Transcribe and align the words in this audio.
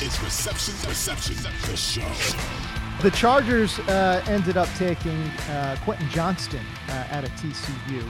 This 0.00 0.14
is 0.14 0.24
Reception 0.24 0.74
Perception, 0.88 1.36
the 1.70 1.76
show. 1.76 2.08
The 3.02 3.10
Chargers 3.10 3.78
uh, 3.80 4.24
ended 4.28 4.56
up 4.56 4.66
taking 4.78 5.20
uh, 5.50 5.76
Quentin 5.84 6.08
Johnston 6.08 6.64
uh, 6.88 7.08
out 7.10 7.24
of 7.24 7.30
TCU. 7.32 8.02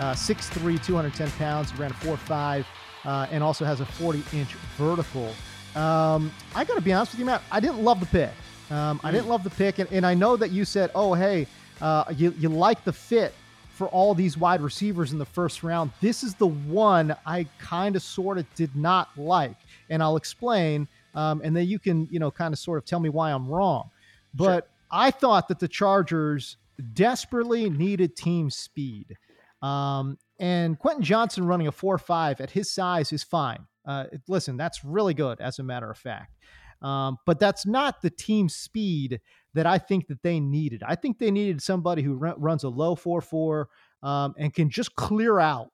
Uh, 0.00 0.14
6'3, 0.14 0.84
210 0.84 1.30
pounds, 1.38 1.72
ran 1.78 1.92
a 1.92 1.94
4'5, 1.94 2.64
uh, 3.04 3.28
and 3.30 3.44
also 3.44 3.64
has 3.64 3.78
a 3.78 3.86
40 3.86 4.24
inch 4.36 4.54
vertical. 4.76 5.32
Um, 5.76 6.32
I 6.56 6.64
got 6.64 6.74
to 6.74 6.80
be 6.80 6.92
honest 6.92 7.12
with 7.12 7.20
you, 7.20 7.26
Matt, 7.26 7.42
I 7.52 7.60
didn't 7.60 7.84
love 7.84 8.00
the 8.00 8.06
pick. 8.06 8.30
Um, 8.72 9.00
I 9.04 9.12
didn't 9.12 9.28
love 9.28 9.44
the 9.44 9.50
pick, 9.50 9.78
and, 9.78 9.88
and 9.92 10.04
I 10.04 10.14
know 10.14 10.36
that 10.36 10.50
you 10.50 10.64
said, 10.64 10.90
oh, 10.96 11.14
hey, 11.14 11.46
uh, 11.80 12.02
you, 12.16 12.34
you 12.36 12.48
like 12.48 12.82
the 12.82 12.92
fit 12.92 13.32
for 13.70 13.86
all 13.90 14.12
these 14.12 14.36
wide 14.36 14.60
receivers 14.60 15.12
in 15.12 15.18
the 15.18 15.24
first 15.24 15.62
round. 15.62 15.92
This 16.00 16.24
is 16.24 16.34
the 16.34 16.48
one 16.48 17.14
I 17.24 17.46
kind 17.60 17.94
of 17.94 18.02
sort 18.02 18.38
of 18.38 18.54
did 18.56 18.74
not 18.74 19.16
like, 19.16 19.54
and 19.88 20.02
I'll 20.02 20.16
explain, 20.16 20.88
um, 21.18 21.40
and 21.42 21.56
then 21.56 21.66
you 21.66 21.80
can, 21.80 22.06
you 22.12 22.20
know, 22.20 22.30
kind 22.30 22.54
of 22.54 22.60
sort 22.60 22.78
of 22.78 22.84
tell 22.84 23.00
me 23.00 23.08
why 23.08 23.32
I'm 23.32 23.48
wrong. 23.48 23.90
But 24.34 24.70
I 24.92 25.10
thought 25.10 25.48
that 25.48 25.58
the 25.58 25.66
Chargers 25.66 26.58
desperately 26.92 27.68
needed 27.68 28.14
team 28.14 28.50
speed. 28.50 29.16
Um, 29.60 30.16
and 30.38 30.78
Quentin 30.78 31.02
Johnston 31.02 31.44
running 31.44 31.66
a 31.66 31.72
4 31.72 31.98
5 31.98 32.40
at 32.40 32.50
his 32.50 32.70
size 32.70 33.12
is 33.12 33.24
fine. 33.24 33.66
Uh, 33.84 34.04
listen, 34.28 34.56
that's 34.56 34.84
really 34.84 35.12
good, 35.12 35.40
as 35.40 35.58
a 35.58 35.64
matter 35.64 35.90
of 35.90 35.98
fact. 35.98 36.36
Um, 36.82 37.18
but 37.26 37.40
that's 37.40 37.66
not 37.66 38.00
the 38.00 38.10
team 38.10 38.48
speed 38.48 39.20
that 39.54 39.66
I 39.66 39.78
think 39.78 40.06
that 40.06 40.22
they 40.22 40.38
needed. 40.38 40.84
I 40.86 40.94
think 40.94 41.18
they 41.18 41.32
needed 41.32 41.60
somebody 41.60 42.02
who 42.02 42.14
run, 42.14 42.40
runs 42.40 42.62
a 42.62 42.68
low 42.68 42.94
4 42.94 43.20
4 43.20 43.68
um, 44.04 44.34
and 44.38 44.54
can 44.54 44.70
just 44.70 44.94
clear 44.94 45.40
out, 45.40 45.72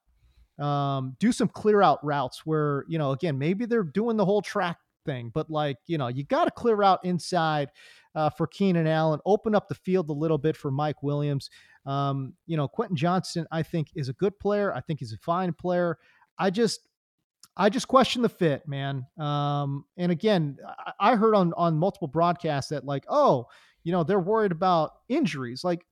um, 0.59 1.17
do 1.19 1.33
some 1.33 1.49
clear 1.49 1.83
out 1.83 2.03
routes 2.03 2.47
where, 2.47 2.87
you 2.89 2.97
know, 2.97 3.11
again, 3.11 3.37
maybe 3.37 3.67
they're 3.67 3.83
doing 3.83 4.17
the 4.17 4.25
whole 4.25 4.41
track 4.41 4.79
thing, 5.05 5.31
but 5.33 5.51
like, 5.51 5.79
you 5.87 5.99
know, 5.99 6.09
you 6.09 6.25
got 6.25 6.45
to 6.45 6.51
clear 6.51 6.83
out 6.83 7.05
inside 7.05 7.71
uh, 8.15 8.31
for 8.31 8.47
Keenan 8.47 8.87
Allen, 8.87 9.21
open 9.27 9.55
up 9.55 9.69
the 9.69 9.75
field 9.75 10.09
a 10.11 10.13
little 10.13 10.39
bit 10.39 10.57
for 10.57 10.71
Mike 10.71 11.03
Williams. 11.03 11.51
Um, 11.87 12.35
you 12.47 12.57
know, 12.57 12.69
Quentin 12.69 12.97
Johnston, 12.97 13.47
I 13.51 13.63
think, 13.63 13.89
is 13.95 14.09
a 14.09 14.15
good 14.15 14.39
player. 14.39 14.73
I 14.73 14.81
think 14.81 15.01
he's 15.01 15.13
a 15.13 15.19
fine 15.19 15.53
player. 15.53 15.99
I 16.39 16.51
just, 16.51 16.89
I 17.57 17.69
just 17.69 17.89
question 17.89 18.23
the 18.23 18.29
fit, 18.29 18.67
man. 18.67 19.07
Um, 19.19 19.85
and 19.97 20.11
again, 20.11 20.59
I, 20.99 21.15
heard 21.15 21.35
on 21.35 21.53
on 21.57 21.77
multiple 21.77 22.09
broadcasts 22.09 22.71
that 22.71 22.85
like, 22.85 23.05
oh, 23.09 23.47
you 23.85 23.93
know, 23.93 24.03
they're 24.03 24.19
worried 24.19 24.51
about 24.51 24.93
injuries. 25.09 25.63
Like, 25.63 25.87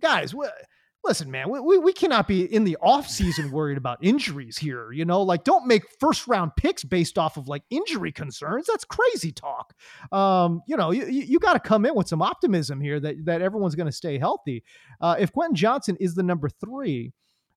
guys, 0.00 0.32
wh- 0.32 0.48
listen, 1.06 1.30
man, 1.30 1.48
we, 1.50 1.60
we, 1.60 1.78
we 1.78 1.92
cannot 1.92 2.28
be 2.28 2.42
in 2.52 2.64
the 2.64 2.76
offseason 2.82 3.50
worried 3.50 3.78
about 3.78 3.98
injuries 4.02 4.58
here. 4.58 4.92
You 4.92 5.04
know, 5.04 5.22
like 5.22 5.44
don't 5.44 5.66
make 5.66 5.84
first 6.00 6.26
round 6.26 6.52
picks 6.56 6.84
based 6.84 7.16
off 7.18 7.36
of 7.36 7.48
like 7.48 7.62
injury 7.70 8.12
concerns. 8.12 8.66
That's 8.66 8.84
crazy 8.84 9.32
talk. 9.32 9.74
Um, 10.12 10.62
you 10.66 10.76
know, 10.76 10.90
you, 10.90 11.06
you, 11.06 11.38
got 11.38 11.54
to 11.54 11.60
come 11.60 11.86
in 11.86 11.94
with 11.94 12.08
some 12.08 12.22
optimism 12.22 12.80
here 12.80 12.98
that, 13.00 13.24
that 13.24 13.42
everyone's 13.42 13.74
going 13.74 13.86
to 13.86 13.92
stay 13.92 14.18
healthy. 14.18 14.64
Uh, 15.00 15.16
if 15.18 15.32
Quentin 15.32 15.54
Johnston 15.54 15.96
is 16.00 16.14
the 16.14 16.22
number 16.22 16.48
three, 16.48 17.12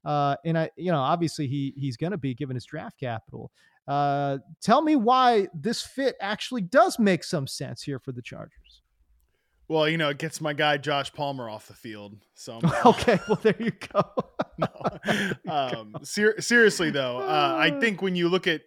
uh, 0.06 0.36
and 0.46 0.58
I, 0.58 0.70
you 0.78 0.92
know, 0.92 1.00
obviously 1.00 1.48
he 1.48 1.74
he's 1.76 1.98
going 1.98 2.12
to 2.12 2.18
be 2.18 2.34
given 2.34 2.56
his 2.56 2.66
draft 2.66 3.00
capital. 3.00 3.52
Uh, 3.88 4.38
tell 4.62 4.82
me 4.82 4.96
why 4.96 5.48
this 5.54 5.82
fit 5.82 6.16
actually 6.22 6.62
does 6.62 7.00
make 7.00 7.24
some 7.24 7.48
sense 7.48 7.82
here 7.82 8.00
for 8.00 8.12
the 8.12 8.22
Chargers. 8.22 8.82
Well, 9.70 9.88
you 9.88 10.00
know, 10.00 10.10
it 10.10 10.18
gets 10.18 10.42
my 10.42 10.54
guy 10.54 10.78
Josh 10.78 11.14
Palmer 11.14 11.48
off 11.48 11.68
the 11.68 11.76
field. 11.76 12.18
So 12.34 12.60
okay, 12.86 13.20
well 13.28 13.40
there 13.42 13.56
you 13.60 13.72
go. 13.72 14.04
um, 15.50 15.96
ser- 16.02 16.42
seriously 16.42 16.90
though, 16.90 17.20
uh, 17.20 17.56
I 17.58 17.70
think 17.80 18.02
when 18.02 18.16
you 18.16 18.28
look 18.28 18.48
at, 18.48 18.62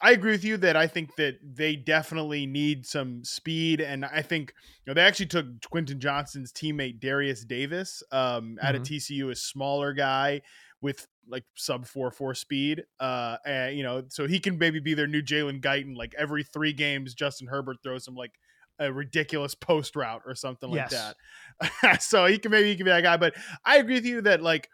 I 0.00 0.12
agree 0.12 0.30
with 0.30 0.44
you 0.44 0.56
that 0.58 0.76
I 0.76 0.86
think 0.86 1.16
that 1.16 1.38
they 1.42 1.74
definitely 1.74 2.46
need 2.46 2.86
some 2.86 3.24
speed, 3.24 3.80
and 3.80 4.04
I 4.04 4.22
think 4.22 4.54
you 4.86 4.90
know 4.90 4.94
they 4.94 5.04
actually 5.04 5.26
took 5.26 5.46
Quentin 5.68 5.98
Johnston's 5.98 6.52
teammate 6.52 7.00
Darius 7.00 7.44
Davis 7.44 8.04
um, 8.12 8.58
out 8.62 8.76
of 8.76 8.82
TCU, 8.82 9.32
a 9.32 9.34
smaller 9.34 9.92
guy 9.92 10.42
with 10.80 11.08
like 11.28 11.42
sub 11.56 11.84
four 11.84 12.12
four 12.12 12.32
speed, 12.36 12.84
uh, 13.00 13.38
and 13.44 13.76
you 13.76 13.82
know, 13.82 14.04
so 14.06 14.28
he 14.28 14.38
can 14.38 14.56
maybe 14.56 14.78
be 14.78 14.94
their 14.94 15.08
new 15.08 15.20
Jalen 15.20 15.60
Guyton. 15.60 15.96
Like 15.96 16.14
every 16.16 16.44
three 16.44 16.72
games, 16.72 17.12
Justin 17.12 17.48
Herbert 17.48 17.78
throws 17.82 18.06
him 18.06 18.14
like 18.14 18.34
a 18.78 18.92
ridiculous 18.92 19.54
post 19.54 19.96
route 19.96 20.22
or 20.26 20.34
something 20.34 20.70
like 20.70 20.88
Yes. 20.90 20.90
that. 20.90 21.16
so 22.00 22.26
he 22.26 22.38
can 22.38 22.50
maybe 22.50 22.68
he 22.68 22.76
can 22.76 22.84
be 22.84 22.90
that 22.90 23.02
guy, 23.02 23.16
but 23.16 23.34
I 23.64 23.78
agree 23.78 23.94
with 23.94 24.06
you 24.06 24.20
that 24.22 24.42
like 24.42 24.68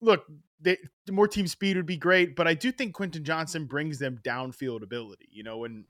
look, 0.00 0.26
they, 0.60 0.78
the 1.06 1.12
more 1.12 1.28
team 1.28 1.46
speed 1.46 1.76
would 1.76 1.86
be 1.86 1.96
great, 1.96 2.36
but 2.36 2.46
I 2.48 2.54
do 2.54 2.72
think 2.72 2.94
Quentin 2.94 3.24
Johnston 3.24 3.66
brings 3.66 3.98
them 3.98 4.18
downfield 4.24 4.82
ability. 4.82 5.28
You 5.30 5.42
know, 5.42 5.58
when 5.58 5.86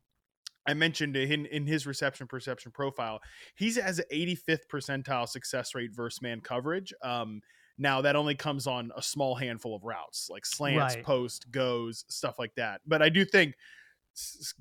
I 0.67 0.75
mentioned 0.75 1.17
in 1.17 1.47
in 1.47 1.67
his 1.67 1.87
reception 1.87 2.27
perception 2.27 2.73
profile, 2.73 3.21
he's 3.55 3.77
has 3.77 3.99
an 3.99 4.05
85th 4.13 4.67
percentile 4.71 5.29
success 5.29 5.75
rate 5.75 5.91
versus 5.95 6.23
man 6.23 6.41
coverage. 6.41 6.93
Um, 7.03 7.43
now 7.79 8.03
that 8.03 8.17
only 8.17 8.35
comes 8.35 8.67
on 8.67 8.93
a 8.97 9.03
small 9.03 9.35
handful 9.35 9.75
of 9.75 9.85
routes, 9.85 10.29
like 10.31 10.45
slants, 10.45 10.97
Right. 10.97 11.03
post, 11.03 11.51
goes, 11.51 12.05
stuff 12.09 12.39
like 12.39 12.55
that. 12.57 12.83
But 12.87 13.01
I 13.03 13.09
do 13.09 13.25
think 13.25 13.55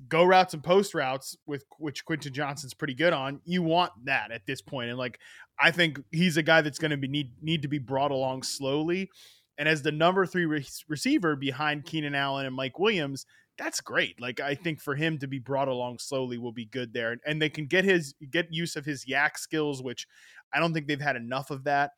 go 0.08 0.24
routes 0.24 0.54
and 0.54 0.62
post 0.62 0.94
routes 0.94 1.36
with 1.46 1.64
which 1.78 2.04
Quentin 2.04 2.32
Johnston's 2.32 2.74
pretty 2.74 2.94
good 2.94 3.12
on. 3.12 3.40
You 3.44 3.62
want 3.62 3.92
that 4.04 4.30
at 4.30 4.46
this 4.46 4.60
point, 4.60 4.90
and 4.90 4.98
like 4.98 5.18
I 5.58 5.70
think 5.70 6.00
he's 6.10 6.36
a 6.36 6.42
guy 6.42 6.62
that's 6.62 6.78
going 6.78 6.90
to 6.90 6.96
be 6.96 7.08
need 7.08 7.32
need 7.42 7.62
to 7.62 7.68
be 7.68 7.78
brought 7.78 8.10
along 8.10 8.42
slowly. 8.42 9.10
And 9.58 9.68
as 9.68 9.82
the 9.82 9.92
number 9.92 10.24
three 10.24 10.46
re- 10.46 10.66
receiver 10.88 11.36
behind 11.36 11.84
Keenan 11.84 12.14
Allen 12.14 12.46
and 12.46 12.54
Mike 12.54 12.78
Williams, 12.78 13.26
that's 13.58 13.80
great. 13.80 14.20
Like 14.20 14.40
I 14.40 14.54
think 14.54 14.80
for 14.80 14.94
him 14.94 15.18
to 15.18 15.26
be 15.26 15.38
brought 15.38 15.68
along 15.68 15.98
slowly 15.98 16.38
will 16.38 16.52
be 16.52 16.66
good 16.66 16.92
there, 16.92 17.12
and, 17.12 17.20
and 17.26 17.42
they 17.42 17.50
can 17.50 17.66
get 17.66 17.84
his 17.84 18.14
get 18.30 18.46
use 18.50 18.76
of 18.76 18.84
his 18.84 19.04
YAC 19.04 19.36
skills, 19.36 19.82
which 19.82 20.06
I 20.52 20.60
don't 20.60 20.72
think 20.72 20.86
they've 20.86 21.00
had 21.00 21.16
enough 21.16 21.50
of 21.50 21.64
that. 21.64 21.92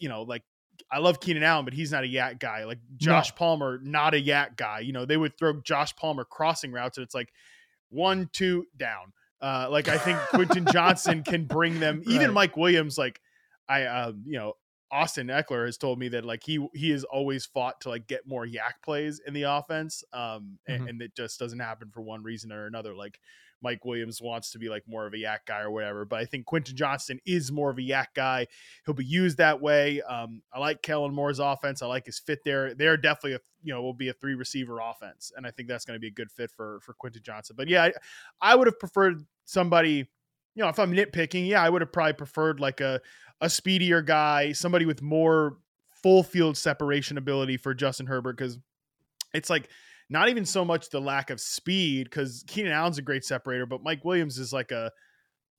You 0.00 0.08
know, 0.08 0.22
like 0.22 0.42
I 0.90 0.98
love 0.98 1.20
Keenan 1.20 1.42
Allen, 1.42 1.64
but 1.64 1.74
he's 1.74 1.92
not 1.92 2.04
a 2.04 2.06
YAC 2.06 2.38
guy. 2.40 2.64
Like 2.64 2.78
Josh 2.96 3.34
Palmer, 3.34 3.78
not 3.82 4.14
a 4.14 4.18
YAC 4.22 4.56
guy. 4.56 4.80
You 4.80 4.92
know, 4.92 5.04
they 5.04 5.16
would 5.16 5.36
throw 5.38 5.60
Josh 5.60 5.94
Palmer 5.96 6.24
crossing 6.24 6.72
routes, 6.72 6.98
and 6.98 7.04
it's 7.04 7.14
like 7.14 7.32
one, 7.90 8.28
two, 8.32 8.66
down. 8.76 9.12
Uh, 9.40 9.68
like 9.70 9.88
I 9.88 9.98
think 9.98 10.18
Quentin 10.30 10.66
Johnston 10.72 11.22
can 11.22 11.44
bring 11.44 11.78
them. 11.80 12.02
Even 12.06 12.28
Right. 12.28 12.32
Mike 12.32 12.56
Williams, 12.56 12.96
like 12.98 13.20
I, 13.68 13.82
uh, 13.82 14.12
you 14.24 14.38
know, 14.38 14.54
Austin 14.90 15.26
Ekeler 15.26 15.66
has 15.66 15.76
told 15.76 15.98
me 15.98 16.08
that 16.08 16.24
like 16.24 16.42
he 16.44 16.64
he 16.72 16.90
has 16.90 17.04
always 17.04 17.44
fought 17.44 17.80
to 17.82 17.88
like 17.88 18.06
get 18.06 18.26
more 18.26 18.46
YAC 18.46 18.74
plays 18.84 19.20
in 19.26 19.34
the 19.34 19.42
offense, 19.42 20.04
um, 20.12 20.58
and, 20.66 20.82
Mhm. 20.84 20.88
and 20.88 21.02
it 21.02 21.14
just 21.16 21.38
doesn't 21.38 21.58
happen 21.58 21.90
for 21.90 22.00
one 22.02 22.22
reason 22.22 22.52
or 22.52 22.66
another. 22.66 22.94
Like 22.94 23.18
Mike 23.66 23.84
Williams 23.84 24.22
wants 24.22 24.52
to 24.52 24.60
be 24.60 24.68
like 24.68 24.84
more 24.86 25.06
of 25.06 25.12
a 25.12 25.16
YAC 25.16 25.38
guy 25.44 25.58
or 25.62 25.72
whatever, 25.72 26.04
but 26.04 26.20
I 26.20 26.24
think 26.24 26.46
Quentin 26.46 26.76
Johnston 26.76 27.18
is 27.26 27.50
more 27.50 27.68
of 27.68 27.78
a 27.78 27.80
YAC 27.80 28.06
guy. 28.14 28.46
He'll 28.84 28.94
be 28.94 29.04
used 29.04 29.38
that 29.38 29.60
way. 29.60 30.00
Um, 30.02 30.40
I 30.54 30.60
like 30.60 30.82
Kellen 30.82 31.12
Moore's 31.12 31.40
offense. 31.40 31.82
I 31.82 31.86
like 31.86 32.06
his 32.06 32.20
fit 32.20 32.44
there. 32.44 32.74
They're 32.74 32.96
definitely 32.96 33.32
a 33.32 33.40
you 33.64 33.74
know 33.74 33.82
will 33.82 33.92
be 33.92 34.08
a 34.08 34.12
three 34.12 34.36
receiver 34.36 34.78
offense, 34.78 35.32
and 35.36 35.44
I 35.44 35.50
think 35.50 35.68
that's 35.68 35.84
going 35.84 35.96
to 35.96 36.00
be 36.00 36.06
a 36.06 36.12
good 36.12 36.30
fit 36.30 36.52
for 36.52 36.78
for 36.80 36.94
Quentin 36.94 37.22
Johnston. 37.24 37.56
But 37.56 37.66
yeah, 37.66 37.82
I, 37.82 37.92
I 38.40 38.54
would 38.54 38.68
have 38.68 38.78
preferred 38.78 39.24
somebody. 39.46 40.06
You 40.54 40.62
know, 40.62 40.68
if 40.68 40.78
I'm 40.78 40.92
nitpicking, 40.92 41.48
yeah, 41.48 41.60
I 41.60 41.68
would 41.68 41.82
have 41.82 41.92
probably 41.92 42.12
preferred 42.12 42.60
like 42.60 42.80
a 42.80 43.00
a 43.40 43.50
speedier 43.50 44.00
guy, 44.00 44.52
somebody 44.52 44.86
with 44.86 45.02
more 45.02 45.58
full 45.90 46.22
field 46.22 46.56
separation 46.56 47.18
ability 47.18 47.56
for 47.56 47.74
Justin 47.74 48.06
Herbert 48.06 48.36
because 48.36 48.58
it's 49.34 49.50
like 49.50 49.68
not 50.08 50.28
even 50.28 50.44
so 50.44 50.64
much 50.64 50.90
the 50.90 51.00
lack 51.00 51.30
of 51.30 51.40
speed 51.40 52.04
because 52.04 52.44
Keenan 52.46 52.72
Allen's 52.72 52.98
a 52.98 53.02
great 53.02 53.24
separator, 53.24 53.66
but 53.66 53.82
Mike 53.82 54.04
Williams 54.04 54.38
is 54.38 54.52
like 54.52 54.70
a 54.72 54.90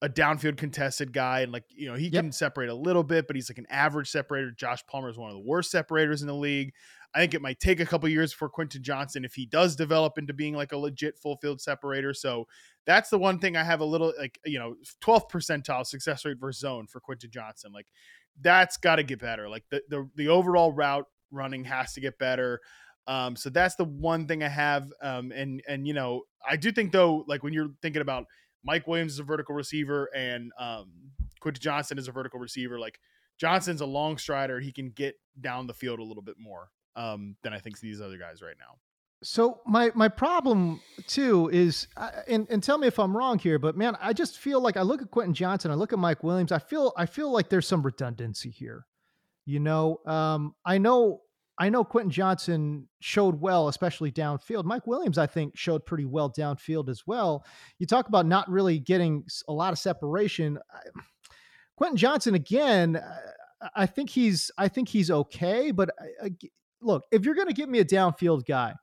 a 0.03 0.07
downfield 0.07 0.57
contested 0.57 1.11
guy 1.11 1.39
and 1.39 1.51
like 1.51 1.63
you 1.69 1.87
know 1.89 1.95
he 1.95 2.07
Yep. 2.09 2.23
can 2.25 2.31
separate 2.31 2.69
a 2.69 2.73
little 2.75 3.03
bit 3.03 3.25
but 3.25 3.35
he's 3.35 3.49
like 3.49 3.57
an 3.57 3.65
average 3.69 4.09
separator. 4.09 4.51
Josh 4.51 4.85
palmer 4.85 5.09
is 5.09 5.17
one 5.17 5.31
of 5.31 5.35
the 5.35 5.43
worst 5.43 5.71
separators 5.71 6.21
in 6.21 6.27
the 6.27 6.35
league. 6.35 6.71
I 7.15 7.19
think 7.19 7.33
it 7.33 7.41
might 7.41 7.59
take 7.59 7.79
a 7.79 7.85
couple 7.85 8.07
years 8.07 8.31
for 8.31 8.47
quentin 8.47 8.83
johnston 8.83 9.25
if 9.25 9.33
he 9.33 9.47
does 9.47 9.75
develop 9.75 10.19
into 10.19 10.33
being 10.33 10.53
like 10.53 10.71
a 10.71 10.77
legit 10.77 11.17
full 11.17 11.37
field 11.37 11.59
separator. 11.61 12.13
So 12.13 12.45
that's 12.85 13.09
the 13.09 13.17
one 13.17 13.39
thing 13.39 13.57
i 13.57 13.63
have 13.63 13.79
a 13.79 13.85
little 13.85 14.13
like 14.19 14.39
you 14.45 14.59
know 14.59 14.75
12th 15.01 15.31
percentile 15.31 15.83
success 15.85 16.23
rate 16.25 16.37
versus 16.39 16.61
zone 16.61 16.85
for 16.85 16.99
quentin 16.99 17.31
johnston. 17.31 17.73
Like 17.73 17.87
that's 18.39 18.77
got 18.77 18.97
to 18.97 19.03
get 19.03 19.19
better. 19.19 19.49
Like 19.49 19.63
the, 19.71 19.81
the 19.89 20.07
the 20.15 20.27
overall 20.27 20.71
route 20.71 21.05
running 21.31 21.63
has 21.63 21.93
to 21.93 22.01
get 22.01 22.19
better 22.19 22.61
um 23.07 23.35
so 23.35 23.49
that's 23.49 23.75
the 23.75 23.85
one 23.85 24.27
thing 24.27 24.43
i 24.43 24.47
have 24.47 24.91
um 25.01 25.31
and 25.31 25.61
and 25.67 25.87
you 25.87 25.93
know 25.93 26.21
i 26.47 26.55
do 26.55 26.71
think 26.71 26.91
though 26.91 27.23
like 27.27 27.43
when 27.43 27.53
you're 27.53 27.69
thinking 27.81 28.01
about 28.01 28.25
Mike 28.67 28.85
Williams 28.85 29.13
is 29.13 29.19
a 29.19 29.23
vertical 29.23 29.55
receiver 29.55 30.09
and 30.13 30.51
um, 30.59 30.91
Quentin 31.39 31.61
Johnston 31.61 31.97
is 31.97 32.07
a 32.07 32.11
vertical 32.11 32.39
receiver. 32.39 32.77
Like 32.77 32.99
Johnston's 33.39 33.81
a 33.81 33.85
long 33.85 34.17
strider. 34.17 34.59
He 34.59 34.71
can 34.71 34.89
get 34.89 35.15
down 35.39 35.67
the 35.67 35.73
field 35.73 35.99
a 35.99 36.03
little 36.03 36.21
bit 36.21 36.35
more 36.37 36.69
um, 36.95 37.35
than 37.43 37.53
I 37.53 37.59
think 37.59 37.79
these 37.79 38.01
other 38.01 38.17
guys 38.17 38.41
right 38.41 38.55
now. 38.59 38.75
So 39.23 39.61
my 39.65 39.91
my 39.95 40.09
problem 40.09 40.79
too 41.07 41.49
is, 41.51 41.87
uh, 41.97 42.11
and 42.27 42.45
and 42.51 42.61
tell 42.61 42.77
me 42.77 42.85
if 42.85 42.99
I'm 42.99 43.17
wrong 43.17 43.39
here, 43.39 43.57
but 43.57 43.75
man, 43.75 43.97
I 43.99 44.13
just 44.13 44.37
feel 44.37 44.61
like 44.61 44.77
I 44.77 44.83
look 44.83 45.01
at 45.01 45.09
Quentin 45.09 45.33
Johnston, 45.33 45.71
I 45.71 45.73
look 45.73 45.91
at 45.91 45.97
Mike 45.97 46.23
Williams, 46.23 46.51
I 46.51 46.59
feel 46.59 46.93
I 46.95 47.07
feel 47.07 47.31
like 47.31 47.49
there's 47.49 47.67
some 47.67 47.81
redundancy 47.81 48.51
here. 48.51 48.85
You 49.45 49.59
know, 49.59 50.01
um, 50.05 50.53
I 50.65 50.77
know 50.77 51.21
I 51.59 51.69
know 51.69 51.83
Quentin 51.83 52.11
Johnston 52.11 52.87
showed 52.99 53.41
well, 53.41 53.67
especially 53.67 54.11
downfield. 54.11 54.63
Mike 54.65 54.85
Williams, 54.85 55.17
I 55.17 55.25
think, 55.25 55.57
showed 55.57 55.85
pretty 55.85 56.05
well 56.05 56.31
downfield 56.31 56.87
as 56.89 57.03
well. 57.07 57.43
You 57.79 57.87
talk 57.87 58.07
about 58.07 58.25
not 58.27 58.49
really 58.49 58.77
getting 58.79 59.23
a 59.47 59.53
lot 59.53 59.73
of 59.73 59.79
separation. 59.79 60.59
Quentin 61.75 61.97
Johnston 61.97 62.35
again, 62.35 62.97
I- 63.61 63.69
I 63.75 63.85
think 63.87 64.09
he's 64.11 64.51
I 64.57 64.67
think 64.67 64.87
he's 64.87 65.09
okay, 65.09 65.71
but 65.71 65.89
I- 65.99 66.25
I 66.25 66.29
g- 66.29 66.51
look, 66.81 67.03
if 67.11 67.25
you're 67.25 67.33
going 67.35 67.47
to 67.47 67.53
give 67.55 67.69
me 67.69 67.79
a 67.79 67.85
downfield 67.85 68.45
guy, 68.45 68.73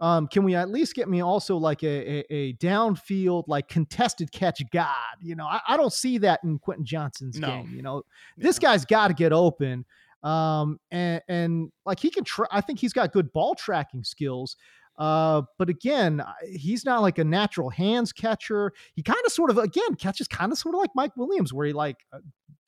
um, 0.00 0.26
can 0.26 0.42
we 0.42 0.54
at 0.56 0.68
least 0.68 0.94
get 0.96 1.08
me 1.08 1.20
also 1.22 1.56
like 1.56 1.82
a, 1.84 1.86
a, 1.86 2.34
a 2.34 2.52
downfield, 2.54 3.44
like 3.46 3.68
contested 3.68 4.32
catch 4.32 4.60
god? 4.72 5.16
You 5.20 5.36
know, 5.36 5.46
I, 5.46 5.60
I 5.68 5.76
don't 5.76 5.92
see 5.92 6.18
that 6.18 6.40
in 6.42 6.58
Quentin 6.58 6.84
Johnston's 6.84 7.38
No. 7.38 7.46
game. 7.48 7.72
You 7.74 7.82
know, 7.82 8.02
this 8.36 8.58
guy's 8.58 8.84
got 8.84 9.08
to 9.08 9.14
get 9.14 9.32
open. 9.32 9.84
Um, 10.22 10.78
and, 10.90 11.22
and 11.28 11.72
like 11.84 12.00
he 12.00 12.10
can 12.10 12.24
try, 12.24 12.46
I 12.50 12.60
think 12.60 12.78
he's 12.78 12.92
got 12.92 13.12
good 13.12 13.32
ball 13.32 13.54
tracking 13.54 14.04
skills. 14.04 14.56
Uh, 14.98 15.42
but 15.58 15.68
again, 15.68 16.22
he's 16.48 16.84
not 16.84 17.02
like 17.02 17.18
a 17.18 17.24
natural 17.24 17.70
hands 17.70 18.12
catcher. 18.12 18.72
He 18.94 19.02
kind 19.02 19.20
of 19.26 19.32
sort 19.32 19.50
of, 19.50 19.58
again, 19.58 19.94
catches 19.96 20.26
kind 20.26 20.50
of 20.50 20.58
sort 20.58 20.74
of 20.74 20.80
like 20.80 20.90
Mike 20.94 21.16
Williams, 21.16 21.52
where 21.52 21.66
he 21.66 21.72
like 21.72 21.98
uh, 22.12 22.18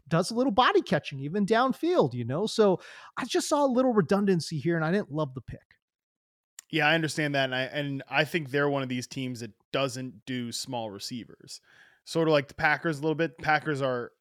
does 0.08 0.30
a 0.30 0.34
little 0.34 0.52
body 0.52 0.82
catching, 0.82 1.20
even 1.20 1.46
downfield, 1.46 2.14
you 2.14 2.24
know? 2.24 2.46
So 2.46 2.80
I 3.16 3.24
just 3.24 3.48
saw 3.48 3.64
a 3.64 3.66
little 3.66 3.92
redundancy 3.92 4.58
here 4.58 4.76
and 4.76 4.84
I 4.84 4.92
didn't 4.92 5.10
love 5.10 5.34
the 5.34 5.40
pick. 5.40 5.60
Yeah, 6.70 6.86
I 6.86 6.94
understand 6.94 7.34
that, 7.34 7.44
and 7.44 7.54
I 7.54 7.62
and 7.62 8.02
I 8.10 8.24
think 8.24 8.50
they're 8.50 8.68
one 8.68 8.82
of 8.82 8.90
these 8.90 9.06
teams 9.06 9.40
that 9.40 9.52
doesn't 9.72 10.26
do 10.26 10.52
small 10.52 10.90
receivers. 10.90 11.62
Sort 12.04 12.28
of 12.28 12.32
like 12.32 12.48
the 12.48 12.54
Packers 12.54 12.98
a 12.98 13.00
little 13.00 13.14
bit. 13.14 13.38
Packers 13.38 13.80
are 13.80 14.12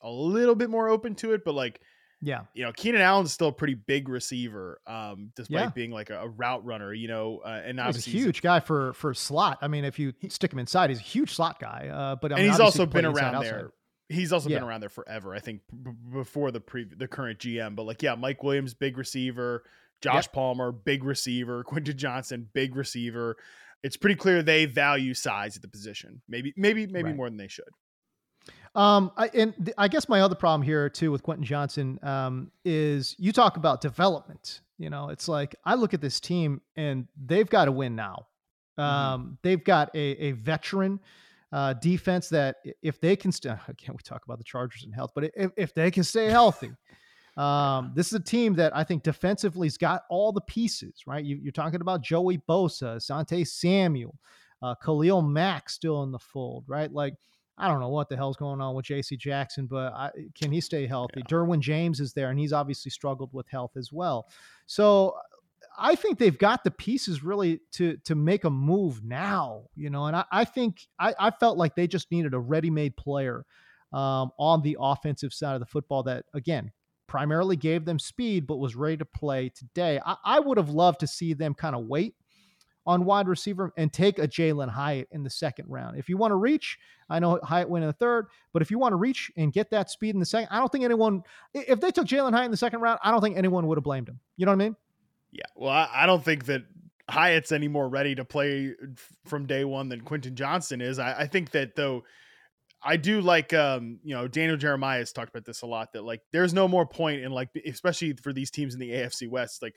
a 0.00 0.08
little 0.08 0.54
bit 0.54 0.70
more 0.70 0.88
open 0.88 1.16
to 1.16 1.32
it, 1.32 1.44
but 1.44 1.54
like 1.54 1.80
Yeah. 2.26 2.40
you 2.54 2.64
know, 2.64 2.72
Keenan 2.72 3.00
Allen's 3.02 3.32
still 3.32 3.48
a 3.48 3.52
pretty 3.52 3.74
big 3.74 4.08
receiver, 4.08 4.80
um, 4.86 5.30
despite 5.36 5.60
Yeah. 5.60 5.68
being 5.70 5.92
like 5.92 6.10
a, 6.10 6.22
a 6.22 6.28
route 6.28 6.64
runner. 6.64 6.92
You 6.92 7.06
know, 7.08 7.40
uh, 7.44 7.62
and 7.64 7.78
He's 7.78 7.84
a 7.84 7.88
obviously 7.88 8.12
huge 8.14 8.42
guy 8.42 8.58
for 8.60 8.92
for 8.94 9.14
slot. 9.14 9.58
I 9.62 9.68
mean, 9.68 9.84
if 9.84 9.98
you 9.98 10.12
stick 10.28 10.52
him 10.52 10.58
inside, 10.58 10.90
he's 10.90 10.98
a 10.98 11.02
huge 11.02 11.32
slot 11.32 11.60
guy. 11.60 11.88
Uh, 11.92 12.16
but 12.16 12.32
I 12.32 12.36
and 12.36 12.42
mean, 12.44 12.50
he's 12.52 12.60
also 12.60 12.84
been 12.84 13.04
inside, 13.04 13.22
around 13.22 13.34
outside. 13.36 13.50
there. 13.52 13.70
He's 14.08 14.32
also 14.32 14.48
been 14.48 14.62
around 14.62 14.80
there 14.80 14.88
forever. 14.88 15.34
I 15.34 15.38
think 15.40 15.62
b- 15.82 15.90
before 16.12 16.50
the 16.50 16.60
pre 16.60 16.84
the 16.84 17.08
current 17.08 17.38
GM. 17.38 17.74
But 17.76 17.84
like, 17.86 18.02
yeah, 18.02 18.14
Mike 18.16 18.42
Williams, 18.42 18.74
big 18.74 18.98
receiver. 18.98 19.62
Josh 20.02 20.30
Palmer, 20.32 20.72
big 20.72 21.04
receiver. 21.04 21.64
Quentin 21.66 21.96
Johnston, 21.96 22.48
big 22.52 22.76
receiver. 22.76 23.36
It's 23.82 23.96
pretty 23.96 24.16
clear 24.16 24.42
they 24.42 24.64
value 24.66 25.14
size 25.14 25.54
at 25.56 25.62
the 25.62 25.68
position. 25.68 26.20
Maybe, 26.28 26.52
maybe, 26.56 26.86
maybe 26.86 27.10
Right. 27.10 27.16
more 27.16 27.28
than 27.30 27.36
they 27.36 27.48
should. 27.48 27.68
Um, 28.76 29.10
I, 29.16 29.28
and 29.28 29.54
th- 29.56 29.74
I 29.78 29.88
guess 29.88 30.06
my 30.06 30.20
other 30.20 30.34
problem 30.34 30.62
here 30.62 30.88
too 30.90 31.10
with 31.10 31.22
Quentin 31.22 31.44
Johnston 31.44 31.98
um, 32.02 32.50
is 32.64 33.16
you 33.18 33.32
talk 33.32 33.56
about 33.56 33.80
development. 33.80 34.60
You 34.78 34.90
know, 34.90 35.08
it's 35.08 35.28
like 35.28 35.56
I 35.64 35.74
look 35.74 35.94
at 35.94 36.02
this 36.02 36.20
team 36.20 36.60
and 36.76 37.08
they've 37.24 37.48
got 37.48 37.64
to 37.64 37.72
win 37.72 37.96
now. 37.96 38.26
Um, 38.76 39.38
They've 39.42 39.64
got 39.64 39.88
a, 39.94 39.98
a 39.98 40.32
veteran 40.32 41.00
uh, 41.50 41.72
defense 41.74 42.28
that 42.28 42.56
if 42.82 43.00
they 43.00 43.16
can 43.16 43.32
stay, 43.32 43.48
again, 43.68 43.96
we 43.96 44.02
talk 44.04 44.24
about 44.26 44.36
the 44.36 44.44
Chargers 44.44 44.84
and 44.84 44.94
health, 44.94 45.12
but 45.14 45.30
if, 45.34 45.50
if 45.56 45.74
they 45.74 45.90
can 45.90 46.04
stay 46.04 46.26
healthy, 46.26 46.72
um, 47.38 47.92
this 47.94 48.08
is 48.08 48.12
a 48.14 48.20
team 48.20 48.54
that 48.54 48.76
I 48.76 48.84
think 48.84 49.02
defensively's 49.02 49.78
got 49.78 50.02
all 50.10 50.32
the 50.32 50.42
pieces, 50.42 51.02
right? 51.06 51.24
You, 51.24 51.36
you're 51.36 51.52
talking 51.52 51.80
about 51.80 52.02
Joey 52.02 52.38
Bosa, 52.48 53.00
Sante 53.00 53.44
Samuel, 53.44 54.18
uh, 54.62 54.74
Khalil 54.74 55.22
Mack 55.22 55.70
still 55.70 56.02
in 56.02 56.12
the 56.12 56.18
fold, 56.18 56.64
right? 56.66 56.92
Like, 56.92 57.14
I 57.58 57.68
don't 57.68 57.80
know 57.80 57.88
what 57.88 58.08
the 58.08 58.16
hell's 58.16 58.36
going 58.36 58.60
on 58.60 58.74
with 58.74 58.86
JC 58.86 59.18
Jackson, 59.18 59.66
but 59.66 59.92
I, 59.92 60.10
can 60.34 60.52
he 60.52 60.60
stay 60.60 60.86
healthy? 60.86 61.22
Derwin 61.22 61.60
James 61.60 62.00
is 62.00 62.12
there, 62.12 62.30
and 62.30 62.38
he's 62.38 62.52
obviously 62.52 62.90
struggled 62.90 63.32
with 63.32 63.48
health 63.48 63.72
as 63.76 63.90
well. 63.92 64.28
So 64.66 65.14
I 65.78 65.94
think 65.94 66.18
they've 66.18 66.36
got 66.36 66.64
the 66.64 66.70
pieces 66.70 67.22
really 67.22 67.60
to 67.72 67.96
to 68.04 68.14
make 68.14 68.44
a 68.44 68.50
move 68.50 69.02
now, 69.04 69.64
you 69.74 69.90
know. 69.90 70.06
And 70.06 70.16
I, 70.16 70.24
I 70.30 70.44
think 70.44 70.86
I, 70.98 71.14
I 71.18 71.30
felt 71.30 71.56
like 71.56 71.74
they 71.74 71.86
just 71.86 72.10
needed 72.10 72.34
a 72.34 72.38
ready-made 72.38 72.96
player 72.96 73.44
um, 73.92 74.30
on 74.38 74.62
the 74.62 74.76
offensive 74.78 75.32
side 75.32 75.54
of 75.54 75.60
the 75.60 75.66
football 75.66 76.02
that, 76.04 76.24
again, 76.34 76.72
primarily 77.06 77.56
gave 77.56 77.84
them 77.84 77.98
speed, 77.98 78.46
but 78.46 78.56
was 78.56 78.76
ready 78.76 78.96
to 78.98 79.04
play 79.04 79.48
today. 79.48 80.00
I, 80.04 80.16
I 80.24 80.40
would 80.40 80.58
have 80.58 80.70
loved 80.70 81.00
to 81.00 81.06
see 81.06 81.34
them 81.34 81.54
kind 81.54 81.76
of 81.76 81.86
wait 81.86 82.14
on 82.86 83.04
wide 83.04 83.26
receiver 83.26 83.72
and 83.76 83.92
take 83.92 84.18
a 84.18 84.28
Jalin 84.28 84.68
Hyatt 84.68 85.08
in 85.10 85.24
the 85.24 85.30
second 85.30 85.66
round. 85.68 85.98
If 85.98 86.08
you 86.08 86.16
want 86.16 86.30
to 86.30 86.36
reach, 86.36 86.78
I 87.10 87.18
know 87.18 87.40
Hyatt 87.42 87.68
went 87.68 87.82
in 87.82 87.88
the 87.88 87.94
third, 87.94 88.26
but 88.52 88.62
if 88.62 88.70
you 88.70 88.78
want 88.78 88.92
to 88.92 88.96
reach 88.96 89.30
and 89.36 89.52
get 89.52 89.70
that 89.70 89.90
speed 89.90 90.14
in 90.14 90.20
the 90.20 90.26
second, 90.26 90.48
I 90.50 90.58
don't 90.58 90.70
think 90.70 90.84
anyone, 90.84 91.22
if 91.52 91.80
they 91.80 91.90
took 91.90 92.06
Jalin 92.06 92.32
Hyatt 92.32 92.44
in 92.44 92.50
the 92.52 92.56
second 92.56 92.80
round, 92.80 93.00
I 93.02 93.10
don't 93.10 93.20
think 93.20 93.36
anyone 93.36 93.66
would 93.66 93.76
have 93.76 93.84
blamed 93.84 94.08
him. 94.08 94.20
You 94.36 94.46
know 94.46 94.52
what 94.52 94.62
I 94.62 94.64
mean? 94.64 94.76
Yeah. 95.32 95.44
Well, 95.56 95.88
I, 95.92 96.06
don't 96.06 96.24
think 96.24 96.46
that 96.46 96.62
Hyatt's 97.10 97.50
any 97.50 97.68
more 97.68 97.88
ready 97.88 98.14
to 98.14 98.24
play 98.24 98.74
from 99.24 99.46
day 99.46 99.64
one 99.64 99.88
than 99.88 100.02
Quentin 100.02 100.36
Johnston 100.36 100.80
is. 100.80 100.98
I, 100.98 101.20
I 101.22 101.26
think 101.26 101.50
that 101.50 101.74
though, 101.74 102.04
I 102.82 102.96
do 102.98 103.20
like, 103.20 103.52
um, 103.52 103.98
you 104.04 104.14
know, 104.14 104.28
Daniel 104.28 104.56
Jeremiah 104.56 105.00
has 105.00 105.12
talked 105.12 105.30
about 105.30 105.44
this 105.44 105.62
a 105.62 105.66
lot. 105.66 105.92
That 105.92 106.04
like, 106.04 106.20
there's 106.30 106.54
no 106.54 106.68
more 106.68 106.86
point 106.86 107.22
in 107.22 107.32
like, 107.32 107.48
especially 107.66 108.12
for 108.12 108.32
these 108.32 108.50
teams 108.50 108.74
in 108.74 108.80
the 108.80 108.90
AFC 108.90 109.28
West, 109.28 109.60
like. 109.60 109.74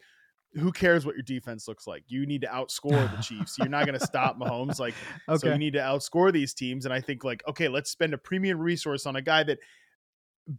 Who 0.56 0.72
cares 0.72 1.06
what 1.06 1.16
your 1.16 1.22
defense 1.24 1.68
looks 1.68 1.86
like? 1.86 2.04
You 2.08 2.26
need 2.26 2.42
to 2.42 2.48
outscore 2.48 3.10
the 3.16 3.22
Chiefs. 3.22 3.58
You're 3.60 3.70
not 3.70 3.86
going 3.86 3.98
to 4.00 4.06
stop 4.06 4.38
Mahomes. 4.40 4.80
Like, 4.80 4.96
so 5.38 5.48
you 5.52 5.58
need 5.60 5.74
to 5.74 5.80
outscore 5.80 6.34
these 6.34 6.54
teams. 6.54 6.86
And 6.86 6.94
I 6.94 7.02
think 7.02 7.24
like, 7.24 7.44
okay, 7.48 7.68
let's 7.68 7.92
spend 7.92 8.14
a 8.14 8.18
premium 8.18 8.60
resource 8.60 9.06
on 9.06 9.16
a 9.16 9.22
guy 9.22 9.44
that 9.44 9.60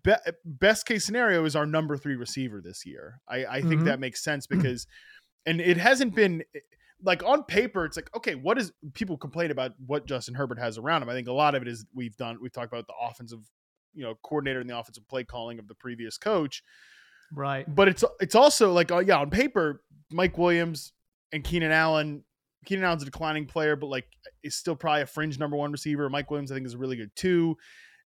be- 0.05 0.31
best 0.45 0.87
case 0.87 1.05
scenario 1.05 1.45
is 1.45 1.57
our 1.57 1.67
number 1.67 1.97
three 1.97 2.15
receiver 2.17 2.61
this 2.61 2.87
year. 2.87 3.21
I, 3.29 3.45
I 3.47 3.61
think 3.63 3.81
Mhm. 3.83 3.85
that 3.87 3.99
makes 4.01 4.23
sense 4.23 4.47
because, 4.49 4.87
and 5.47 5.61
it 5.61 5.77
hasn't 5.77 6.15
been 6.15 6.45
like 7.03 7.25
on 7.25 7.43
paper, 7.45 7.85
it's 7.85 7.97
like, 7.97 8.15
okay, 8.15 8.35
what 8.35 8.59
is 8.59 8.73
people 8.93 9.17
complain 9.17 9.51
about 9.51 9.73
what 9.85 10.07
Justin 10.07 10.35
Herbert 10.35 10.59
has 10.59 10.79
around 10.79 11.03
him? 11.03 11.09
I 11.09 11.15
think 11.15 11.27
a 11.29 11.33
lot 11.33 11.55
of 11.55 11.63
it 11.63 11.69
is 11.69 11.85
we've 11.95 12.17
done, 12.17 12.39
we've 12.41 12.53
talked 12.53 12.73
about 12.73 12.87
the 12.87 12.95
offensive, 13.01 13.41
you 13.95 14.05
know, 14.05 14.15
coordinator 14.23 14.61
and 14.61 14.71
the 14.71 14.79
offensive 14.79 15.09
play 15.09 15.25
calling 15.25 15.59
of 15.59 15.67
the 15.67 15.75
previous 15.75 16.17
coach 16.19 16.63
Right. 17.35 17.73
but 17.73 17.89
it's 17.89 18.05
it's 18.21 18.35
also 18.35 18.73
like 18.73 18.91
uh, 18.91 18.99
yeah 18.99 19.19
on 19.19 19.31
paper 19.31 19.83
mike 20.11 20.37
williams 20.37 20.93
and 21.33 21.45
keenan 21.45 21.71
allen 21.71 22.25
keenan 22.65 22.85
allen's 22.85 23.03
a 23.03 23.07
declining 23.07 23.47
player 23.47 23.77
but 23.77 23.87
like 23.87 24.07
is 24.43 24.57
still 24.57 24.77
probably 24.77 25.03
a 25.03 25.07
fringe 25.07 25.39
number 25.39 25.57
one 25.57 25.73
receiver. 25.73 26.09
Mike 26.11 26.31
williams 26.31 26.51
i 26.51 26.55
think 26.55 26.67
is 26.67 26.75
a 26.75 26.79
really 26.79 26.97
good 26.97 27.11
two 27.15 27.57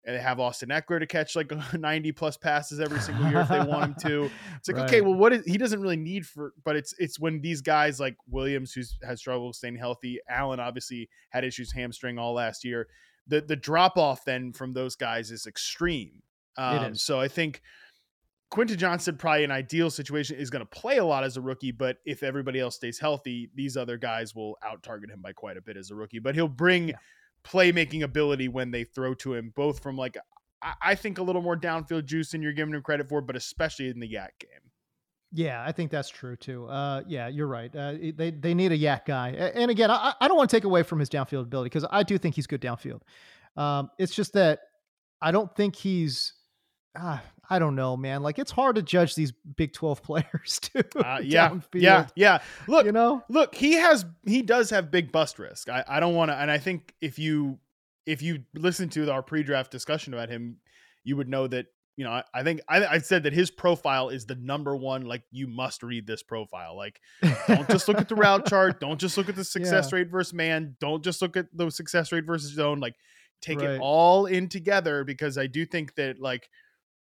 and 0.04 0.14
they 0.14 0.20
have 0.20 0.38
austin 0.38 0.68
ekeler 0.68 1.00
to 1.00 1.06
catch 1.06 1.34
like 1.34 1.50
90 1.78 2.12
plus 2.12 2.36
passes 2.36 2.78
every 2.80 3.00
single 3.00 3.28
year 3.30 3.40
if 3.40 3.48
they 3.48 3.60
want 3.60 3.84
him 3.84 3.94
to. 4.10 4.30
It's 4.58 4.68
like 4.68 4.78
okay 4.78 5.00
well 5.00 5.14
what 5.14 5.32
is 5.32 5.44
he 5.46 5.56
doesn't 5.56 5.80
really 5.80 5.96
need 5.96 6.26
for 6.26 6.52
but 6.64 6.76
it's 6.76 6.94
it's 6.98 7.18
when 7.18 7.40
these 7.40 7.62
guys 7.62 7.98
like 7.98 8.16
williams 8.28 8.72
who's 8.72 8.98
has 9.02 9.20
trouble 9.22 9.52
staying 9.52 9.76
healthy 9.76 10.20
allen 10.28 10.60
obviously 10.60 11.08
had 11.30 11.44
issues 11.44 11.72
hamstring 11.72 12.18
all 12.18 12.34
last 12.34 12.64
year. 12.64 12.88
The 13.26 13.40
the 13.40 13.56
drop 13.56 13.96
off 13.96 14.24
then 14.26 14.52
from 14.52 14.74
those 14.74 14.96
guys 14.96 15.30
is 15.30 15.46
extreme. 15.46 16.22
Um, 16.56 16.92
is. 16.92 17.02
so 17.02 17.18
i 17.18 17.26
think 17.26 17.62
Quentin 18.54 18.78
Johnston, 18.78 19.16
probably 19.16 19.42
an 19.42 19.50
ideal 19.50 19.90
situation, 19.90 20.36
is 20.36 20.48
going 20.48 20.60
to 20.64 20.66
play 20.80 20.98
a 20.98 21.04
lot 21.04 21.24
as 21.24 21.36
a 21.36 21.40
rookie. 21.40 21.72
But 21.72 21.96
if 22.06 22.22
everybody 22.22 22.60
else 22.60 22.76
stays 22.76 23.00
healthy, 23.00 23.50
these 23.56 23.76
other 23.76 23.96
guys 23.96 24.32
will 24.32 24.56
out 24.64 24.84
target 24.84 25.10
him 25.10 25.20
by 25.20 25.32
quite 25.32 25.56
a 25.56 25.60
bit 25.60 25.76
as 25.76 25.90
a 25.90 25.96
rookie. 25.96 26.20
But 26.20 26.36
he'll 26.36 26.46
bring 26.46 26.90
Yeah. 26.90 26.94
playmaking 27.42 28.02
ability 28.04 28.46
when 28.46 28.70
they 28.70 28.84
throw 28.84 29.12
to 29.14 29.34
him, 29.34 29.52
both 29.56 29.82
from 29.82 29.96
like 29.96 30.16
I, 30.62 30.74
I 30.80 30.94
think 30.94 31.18
a 31.18 31.22
little 31.24 31.42
more 31.42 31.56
downfield 31.56 32.04
juice 32.04 32.30
than 32.30 32.42
you're 32.42 32.52
giving 32.52 32.74
him 32.74 32.82
credit 32.82 33.08
for, 33.08 33.20
but 33.20 33.34
especially 33.34 33.88
in 33.88 33.98
the 33.98 34.06
YAC 34.06 34.30
game. 34.38 34.70
Yeah, 35.32 35.64
I 35.66 35.72
think 35.72 35.90
that's 35.90 36.08
true 36.08 36.36
too. 36.36 36.66
Uh, 36.68 37.02
yeah, 37.08 37.26
you're 37.26 37.48
right. 37.48 37.74
Uh, 37.74 37.94
they 38.14 38.30
they 38.30 38.54
need 38.54 38.70
a 38.70 38.78
YAC 38.78 39.04
guy. 39.04 39.30
And 39.30 39.68
again, 39.68 39.90
I, 39.90 40.14
I 40.20 40.28
don't 40.28 40.36
want 40.36 40.48
to 40.48 40.56
take 40.56 40.62
away 40.62 40.84
from 40.84 41.00
his 41.00 41.10
downfield 41.10 41.42
ability 41.42 41.70
because 41.70 41.84
I 41.90 42.04
do 42.04 42.18
think 42.18 42.36
he's 42.36 42.46
good 42.46 42.60
downfield. 42.60 43.00
Um, 43.56 43.90
it's 43.98 44.14
just 44.14 44.34
that 44.34 44.60
I 45.20 45.32
don't 45.32 45.52
think 45.56 45.74
he's. 45.74 46.32
Uh, 46.94 47.18
I 47.48 47.58
don't 47.58 47.74
know, 47.74 47.96
man. 47.96 48.22
Like 48.22 48.38
it's 48.38 48.50
hard 48.50 48.76
to 48.76 48.82
judge 48.82 49.14
these 49.14 49.32
Big 49.32 49.72
Twelve 49.72 50.02
players 50.04 50.60
too. 50.60 50.82
Uh, 50.96 51.20
yeah, 51.22 51.50
downfield. 51.50 51.62
yeah, 51.74 52.06
yeah. 52.14 52.38
Look, 52.68 52.86
you 52.86 52.92
know, 52.92 53.22
look, 53.28 53.54
he 53.54 53.72
has 53.72 54.04
he 54.24 54.42
does 54.42 54.70
have 54.70 54.90
big 54.90 55.12
bust 55.12 55.38
risk. 55.38 55.68
I, 55.68 55.84
I 55.86 56.00
don't 56.00 56.14
want 56.14 56.30
to, 56.30 56.36
and 56.36 56.50
I 56.50 56.58
think 56.58 56.94
if 57.00 57.18
you 57.18 57.58
if 58.06 58.22
you 58.22 58.44
listen 58.54 58.88
to 58.90 59.10
our 59.10 59.22
pre-draft 59.22 59.70
discussion 59.70 60.12
about 60.14 60.28
him, 60.28 60.58
you 61.04 61.16
would 61.16 61.28
know 61.28 61.46
that 61.46 61.66
you 61.96 62.04
know, 62.04 62.10
I, 62.10 62.24
I 62.32 62.42
think 62.42 62.60
I, 62.68 62.84
I, 62.84 62.98
said 62.98 63.22
that 63.22 63.32
his 63.32 63.50
profile 63.50 64.08
is 64.08 64.26
the 64.26 64.34
number 64.34 64.74
one. 64.74 65.02
Like, 65.02 65.22
you 65.30 65.46
must 65.46 65.82
read 65.82 66.06
this 66.06 66.22
profile. 66.22 66.76
Like, 66.76 67.00
don't 67.46 67.68
just 67.68 67.86
look 67.86 67.98
at 67.98 68.08
the 68.08 68.16
route 68.16 68.46
chart. 68.46 68.80
Don't 68.84 68.98
just 68.98 69.16
look 69.16 69.28
at 69.28 69.36
the 69.36 69.44
success 69.44 69.90
yeah. 69.92 69.98
rate 69.98 70.10
versus 70.10 70.34
man. 70.34 70.76
Don't 70.80 71.04
just 71.04 71.22
look 71.22 71.36
at 71.36 71.46
the 71.52 71.70
success 71.70 72.10
rate 72.10 72.24
versus 72.26 72.52
zone. 72.52 72.80
Like, 72.80 72.94
take 73.40 73.60
right. 73.60 73.70
it 73.70 73.80
all 73.80 74.26
in 74.26 74.48
together 74.48 75.04
because 75.04 75.38
I 75.38 75.46
do 75.46 75.64
think 75.64 75.94
that 75.94 76.20
like, 76.20 76.48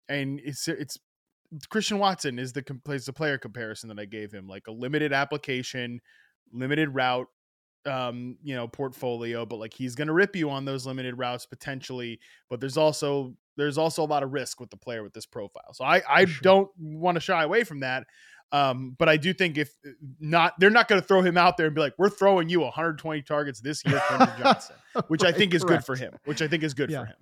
and 0.08 0.40
it's 0.44 0.68
it's 0.68 0.98
Christian 1.68 1.98
Watson 1.98 2.38
is 2.38 2.52
the 2.52 2.62
plays 2.84 3.06
the 3.06 3.12
player 3.12 3.38
comparison 3.38 3.88
that 3.88 3.98
I 3.98 4.04
gave 4.04 4.32
him. 4.32 4.46
Like 4.46 4.66
a 4.66 4.72
limited 4.72 5.12
application, 5.12 6.00
limited 6.52 6.94
route, 6.94 7.28
um, 7.86 8.36
you 8.42 8.54
know, 8.54 8.68
portfolio, 8.68 9.46
but 9.46 9.56
like 9.56 9.72
he's 9.72 9.94
going 9.94 10.08
to 10.08 10.14
rip 10.14 10.34
you 10.36 10.50
on 10.50 10.64
those 10.64 10.86
limited 10.86 11.16
routes 11.16 11.46
potentially. 11.46 12.20
But 12.50 12.60
there's 12.60 12.76
also 12.76 13.34
there's 13.56 13.78
also 13.78 14.02
a 14.02 14.06
lot 14.06 14.22
of 14.22 14.32
risk 14.32 14.60
with 14.60 14.70
the 14.70 14.76
player 14.76 15.02
with 15.02 15.12
this 15.12 15.26
profile. 15.26 15.72
So 15.72 15.84
I 15.84 16.02
I 16.08 16.24
sure. 16.24 16.40
don't 16.42 16.68
want 16.78 17.16
to 17.16 17.20
shy 17.20 17.42
away 17.42 17.64
from 17.64 17.80
that. 17.80 18.04
Um, 18.52 18.94
but 18.96 19.08
I 19.08 19.16
do 19.16 19.32
think 19.32 19.58
if 19.58 19.70
uh, 19.84 19.90
not, 20.20 20.54
they're 20.60 20.70
not 20.70 20.86
going 20.86 21.00
to 21.00 21.06
throw 21.06 21.20
him 21.20 21.36
out 21.36 21.56
there 21.56 21.66
and 21.66 21.74
be 21.74 21.80
like, 21.80 21.94
"We're 21.98 22.08
throwing 22.08 22.48
you 22.48 22.60
120 22.60 23.22
targets 23.22 23.60
this 23.60 23.84
year, 23.84 24.00
Johnston," 24.38 24.76
which 25.08 25.22
right, 25.22 25.34
I 25.34 25.36
think 25.36 25.52
is 25.52 25.64
correct. 25.64 25.80
good 25.80 25.86
for 25.86 25.96
him. 25.96 26.14
Which 26.26 26.40
I 26.42 26.48
think 26.48 26.62
is 26.62 26.72
good 26.72 26.90
yeah. 26.90 27.00
for 27.00 27.06
him. 27.06 27.16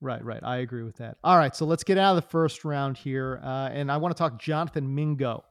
Right, 0.00 0.24
right. 0.24 0.42
I 0.42 0.58
agree 0.58 0.84
with 0.84 0.96
that. 0.98 1.18
All 1.24 1.36
right, 1.36 1.54
so 1.54 1.66
let's 1.66 1.82
get 1.82 1.98
out 1.98 2.16
of 2.16 2.22
the 2.22 2.30
first 2.30 2.64
round 2.64 2.96
here, 2.96 3.40
uh, 3.42 3.68
and 3.72 3.90
I 3.90 3.96
want 3.96 4.16
to 4.16 4.18
talk 4.18 4.38
Jonathan 4.38 4.94
Mingo 4.94 5.44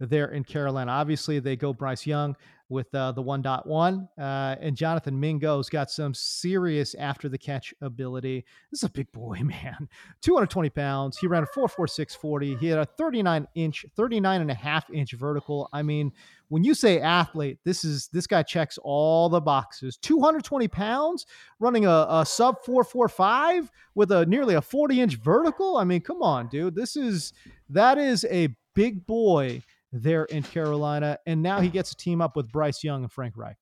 there 0.00 0.32
in 0.32 0.44
Carolina. 0.44 0.90
Obviously, 0.90 1.38
they 1.38 1.56
go 1.56 1.72
Bryce 1.72 2.06
Young 2.06 2.36
with 2.68 2.92
uh, 2.94 3.12
the 3.12 3.22
1.1. 3.22 4.08
Uh, 4.18 4.56
and 4.60 4.76
Jonathan 4.76 5.18
Mingo's 5.18 5.68
got 5.68 5.90
some 5.90 6.14
serious 6.14 6.94
after 6.94 7.28
the 7.28 7.38
catch 7.38 7.74
ability. 7.80 8.44
This 8.70 8.80
is 8.80 8.84
a 8.84 8.90
big 8.90 9.10
boy, 9.12 9.38
man. 9.42 9.88
220 10.22 10.70
pounds. 10.70 11.18
He 11.18 11.26
ran 11.26 11.42
a 11.42 11.46
4.4640. 11.46 12.58
He 12.58 12.66
had 12.66 12.78
a 12.78 12.84
39 12.84 13.46
inch, 13.54 13.86
39 13.94 14.40
and 14.40 14.50
a 14.50 14.54
half 14.54 14.88
inch 14.90 15.12
vertical. 15.12 15.68
I 15.72 15.82
mean, 15.82 16.12
when 16.54 16.62
you 16.62 16.72
say 16.72 17.00
athlete, 17.00 17.58
this 17.64 17.82
is 17.82 18.06
this 18.12 18.28
guy 18.28 18.44
checks 18.44 18.78
all 18.84 19.28
the 19.28 19.40
boxes. 19.40 19.96
220 19.96 20.68
pounds, 20.68 21.26
running 21.58 21.84
a, 21.84 22.06
a 22.08 22.24
sub 22.24 22.64
445 22.64 23.72
with 23.96 24.12
a 24.12 24.24
nearly 24.26 24.54
a 24.54 24.62
40 24.62 25.00
inch 25.00 25.16
vertical. 25.16 25.78
I 25.78 25.82
mean, 25.82 26.00
come 26.00 26.22
on, 26.22 26.46
dude. 26.46 26.76
This 26.76 26.94
is 26.94 27.32
that 27.70 27.98
is 27.98 28.24
a 28.30 28.54
big 28.72 29.04
boy 29.04 29.64
there 29.90 30.26
in 30.26 30.44
Carolina. 30.44 31.18
And 31.26 31.42
now 31.42 31.58
he 31.58 31.70
gets 31.70 31.90
to 31.90 31.96
team 31.96 32.20
up 32.20 32.36
with 32.36 32.52
Bryce 32.52 32.84
Young 32.84 33.02
and 33.02 33.10
Frank 33.10 33.36
Reich. 33.36 33.58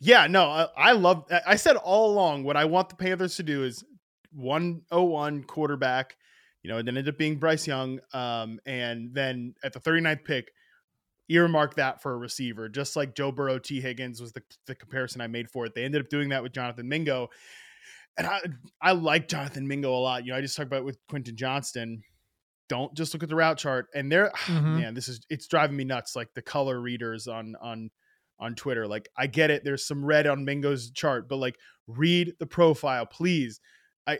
Yeah, 0.00 0.28
no, 0.28 0.44
I, 0.44 0.68
I 0.78 0.92
love. 0.92 1.30
I 1.46 1.56
said 1.56 1.76
all 1.76 2.10
along 2.10 2.44
what 2.44 2.56
I 2.56 2.64
want 2.64 2.88
the 2.88 2.96
Panthers 2.96 3.36
to 3.36 3.42
do 3.42 3.64
is 3.64 3.84
101 4.32 5.42
quarterback. 5.42 6.16
You 6.62 6.70
know, 6.70 6.78
it 6.78 6.86
ended 6.86 7.08
up 7.08 7.18
being 7.18 7.36
Bryce 7.36 7.66
Young. 7.66 8.00
Um, 8.12 8.60
and 8.66 9.12
then 9.14 9.54
at 9.64 9.72
the 9.72 9.80
39th 9.80 10.24
pick, 10.24 10.52
earmark 11.28 11.76
that 11.76 12.02
for 12.02 12.12
a 12.12 12.16
receiver, 12.16 12.68
just 12.68 12.94
like 12.94 13.14
Joe 13.14 13.32
Burrow, 13.32 13.58
Tee 13.58 13.80
Higgins 13.80 14.20
was 14.20 14.32
the, 14.32 14.42
the 14.66 14.74
comparison 14.74 15.20
I 15.20 15.26
made 15.26 15.50
for 15.50 15.66
it. 15.66 15.74
They 15.74 15.84
ended 15.84 16.02
up 16.02 16.08
doing 16.08 16.28
that 16.30 16.42
with 16.42 16.52
Jonathan 16.52 16.88
Mingo. 16.88 17.28
And 18.16 18.26
I, 18.26 18.40
I 18.80 18.92
like 18.92 19.28
Jonathan 19.28 19.66
Mingo 19.66 19.94
a 19.94 19.98
lot. 19.98 20.24
You 20.24 20.32
know, 20.32 20.38
I 20.38 20.42
just 20.42 20.56
talked 20.56 20.66
about 20.66 20.84
with 20.84 20.98
Quentin 21.08 21.36
Johnston 21.36 22.02
don't 22.72 22.94
just 22.94 23.12
look 23.12 23.22
at 23.22 23.28
the 23.28 23.36
route 23.36 23.58
chart. 23.58 23.88
And 23.94 24.10
there, 24.10 24.32
mm-hmm. 24.46 24.80
man, 24.80 24.94
this 24.94 25.06
is 25.06 25.24
it's 25.28 25.46
driving 25.46 25.76
me 25.76 25.84
nuts. 25.84 26.16
Like 26.16 26.32
the 26.34 26.40
color 26.42 26.80
readers 26.80 27.28
on 27.28 27.54
on 27.60 27.90
on 28.38 28.54
Twitter. 28.54 28.86
Like 28.86 29.10
I 29.16 29.26
get 29.26 29.50
it. 29.50 29.62
There's 29.62 29.86
some 29.86 30.04
red 30.04 30.26
on 30.26 30.46
Mingo's 30.46 30.90
chart, 30.90 31.28
but 31.28 31.36
like 31.36 31.56
read 31.86 32.32
the 32.38 32.46
profile, 32.46 33.04
please. 33.04 33.60
I 34.06 34.18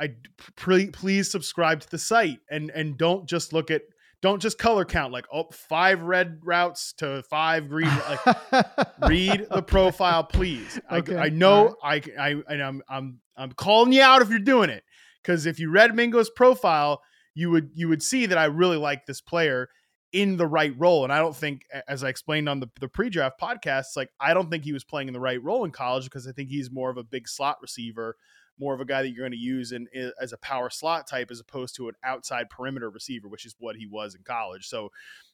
I 0.00 0.14
please, 0.56 0.90
please 0.92 1.30
subscribe 1.30 1.80
to 1.80 1.90
the 1.90 1.98
site 1.98 2.40
and 2.50 2.70
and 2.70 2.96
don't 2.96 3.28
just 3.28 3.52
look 3.52 3.70
at 3.70 3.82
don't 4.20 4.40
just 4.40 4.58
color 4.58 4.84
count 4.84 5.12
like 5.12 5.26
oh 5.32 5.48
five 5.52 6.02
red 6.02 6.40
routes 6.42 6.92
to 6.94 7.22
five 7.24 7.68
green 7.68 7.90
like 8.08 8.76
read 9.08 9.46
the 9.50 9.62
profile 9.62 10.24
please 10.24 10.80
okay. 10.90 11.16
I, 11.16 11.24
I 11.24 11.28
know 11.28 11.76
right. 11.82 12.10
I 12.16 12.30
I 12.30 12.42
and 12.48 12.62
I'm 12.62 12.82
I'm 12.88 13.20
I'm 13.36 13.52
calling 13.52 13.92
you 13.92 14.02
out 14.02 14.22
if 14.22 14.30
you're 14.30 14.38
doing 14.38 14.70
it 14.70 14.84
because 15.22 15.46
if 15.46 15.58
you 15.58 15.70
read 15.70 15.94
Mingo's 15.94 16.30
profile 16.30 17.02
you 17.34 17.50
would 17.50 17.70
you 17.74 17.88
would 17.88 18.02
see 18.02 18.26
that 18.26 18.38
I 18.38 18.46
really 18.46 18.76
like 18.76 19.06
this 19.06 19.20
player 19.20 19.68
in 20.12 20.36
the 20.36 20.46
right 20.46 20.74
role. 20.78 21.04
And 21.04 21.12
I 21.12 21.18
don't 21.18 21.36
think, 21.36 21.62
as 21.86 22.02
I 22.02 22.08
explained 22.08 22.48
on 22.48 22.60
the, 22.60 22.68
the 22.80 22.88
pre-draft 22.88 23.40
podcast 23.40 23.96
like 23.96 24.10
I 24.20 24.34
don't 24.34 24.50
think 24.50 24.64
he 24.64 24.72
was 24.72 24.84
playing 24.84 25.08
in 25.08 25.14
the 25.14 25.20
right 25.20 25.42
role 25.42 25.64
in 25.64 25.70
college 25.70 26.04
because 26.04 26.26
I 26.26 26.32
think 26.32 26.48
he's 26.48 26.70
more 26.70 26.90
of 26.90 26.96
a 26.96 27.04
big 27.04 27.28
slot 27.28 27.58
receiver, 27.60 28.16
more 28.58 28.74
of 28.74 28.80
a 28.80 28.84
guy 28.84 29.02
that 29.02 29.08
you're 29.10 29.22
going 29.22 29.32
to 29.32 29.38
use 29.38 29.72
in, 29.72 29.86
in, 29.92 30.12
as 30.20 30.32
a 30.32 30.38
power 30.38 30.70
slot 30.70 31.06
type 31.06 31.30
as 31.30 31.40
opposed 31.40 31.76
to 31.76 31.88
an 31.88 31.94
outside 32.04 32.50
perimeter 32.50 32.90
receiver, 32.90 33.28
which 33.28 33.46
is 33.46 33.54
what 33.58 33.76
he 33.76 33.86
was 33.86 34.14
in 34.14 34.22
college. 34.22 34.68
So 34.68 34.90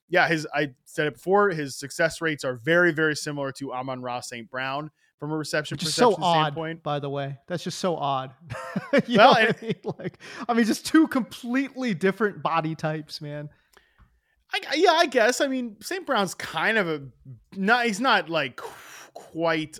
yeah, 0.08 0.28
his 0.28 0.46
I 0.54 0.74
said 0.84 1.06
it 1.06 1.14
before, 1.14 1.50
his 1.50 1.76
success 1.76 2.20
rates 2.20 2.44
are 2.44 2.56
very, 2.56 2.92
very 2.92 3.16
similar 3.16 3.52
to 3.52 3.72
Amon-Ra 3.72 4.20
St. 4.20 4.50
Brown 4.50 4.90
from 5.18 5.32
a 5.32 5.36
reception 5.36 5.76
Which 5.76 5.84
perception 5.84 6.16
so 6.16 6.22
odd, 6.22 6.42
standpoint. 6.42 6.82
By 6.82 6.98
the 6.98 7.08
way, 7.08 7.38
that's 7.46 7.64
just 7.64 7.78
so 7.78 7.96
odd. 7.96 8.32
well, 9.08 9.34
I 9.36 9.54
mean? 9.62 9.74
like 9.98 10.18
I 10.48 10.54
mean, 10.54 10.66
just 10.66 10.86
two 10.86 11.06
completely 11.08 11.94
different 11.94 12.42
body 12.42 12.74
types, 12.74 13.20
man. 13.20 13.48
I, 14.52 14.60
yeah, 14.76 14.92
I 14.92 15.06
guess. 15.06 15.40
I 15.40 15.46
mean, 15.46 15.76
St. 15.80 16.06
Brown's 16.06 16.34
kind 16.34 16.78
of 16.78 16.88
a 16.88 17.02
not. 17.56 17.86
He's 17.86 18.00
not 18.00 18.28
like 18.28 18.60
quite. 19.14 19.78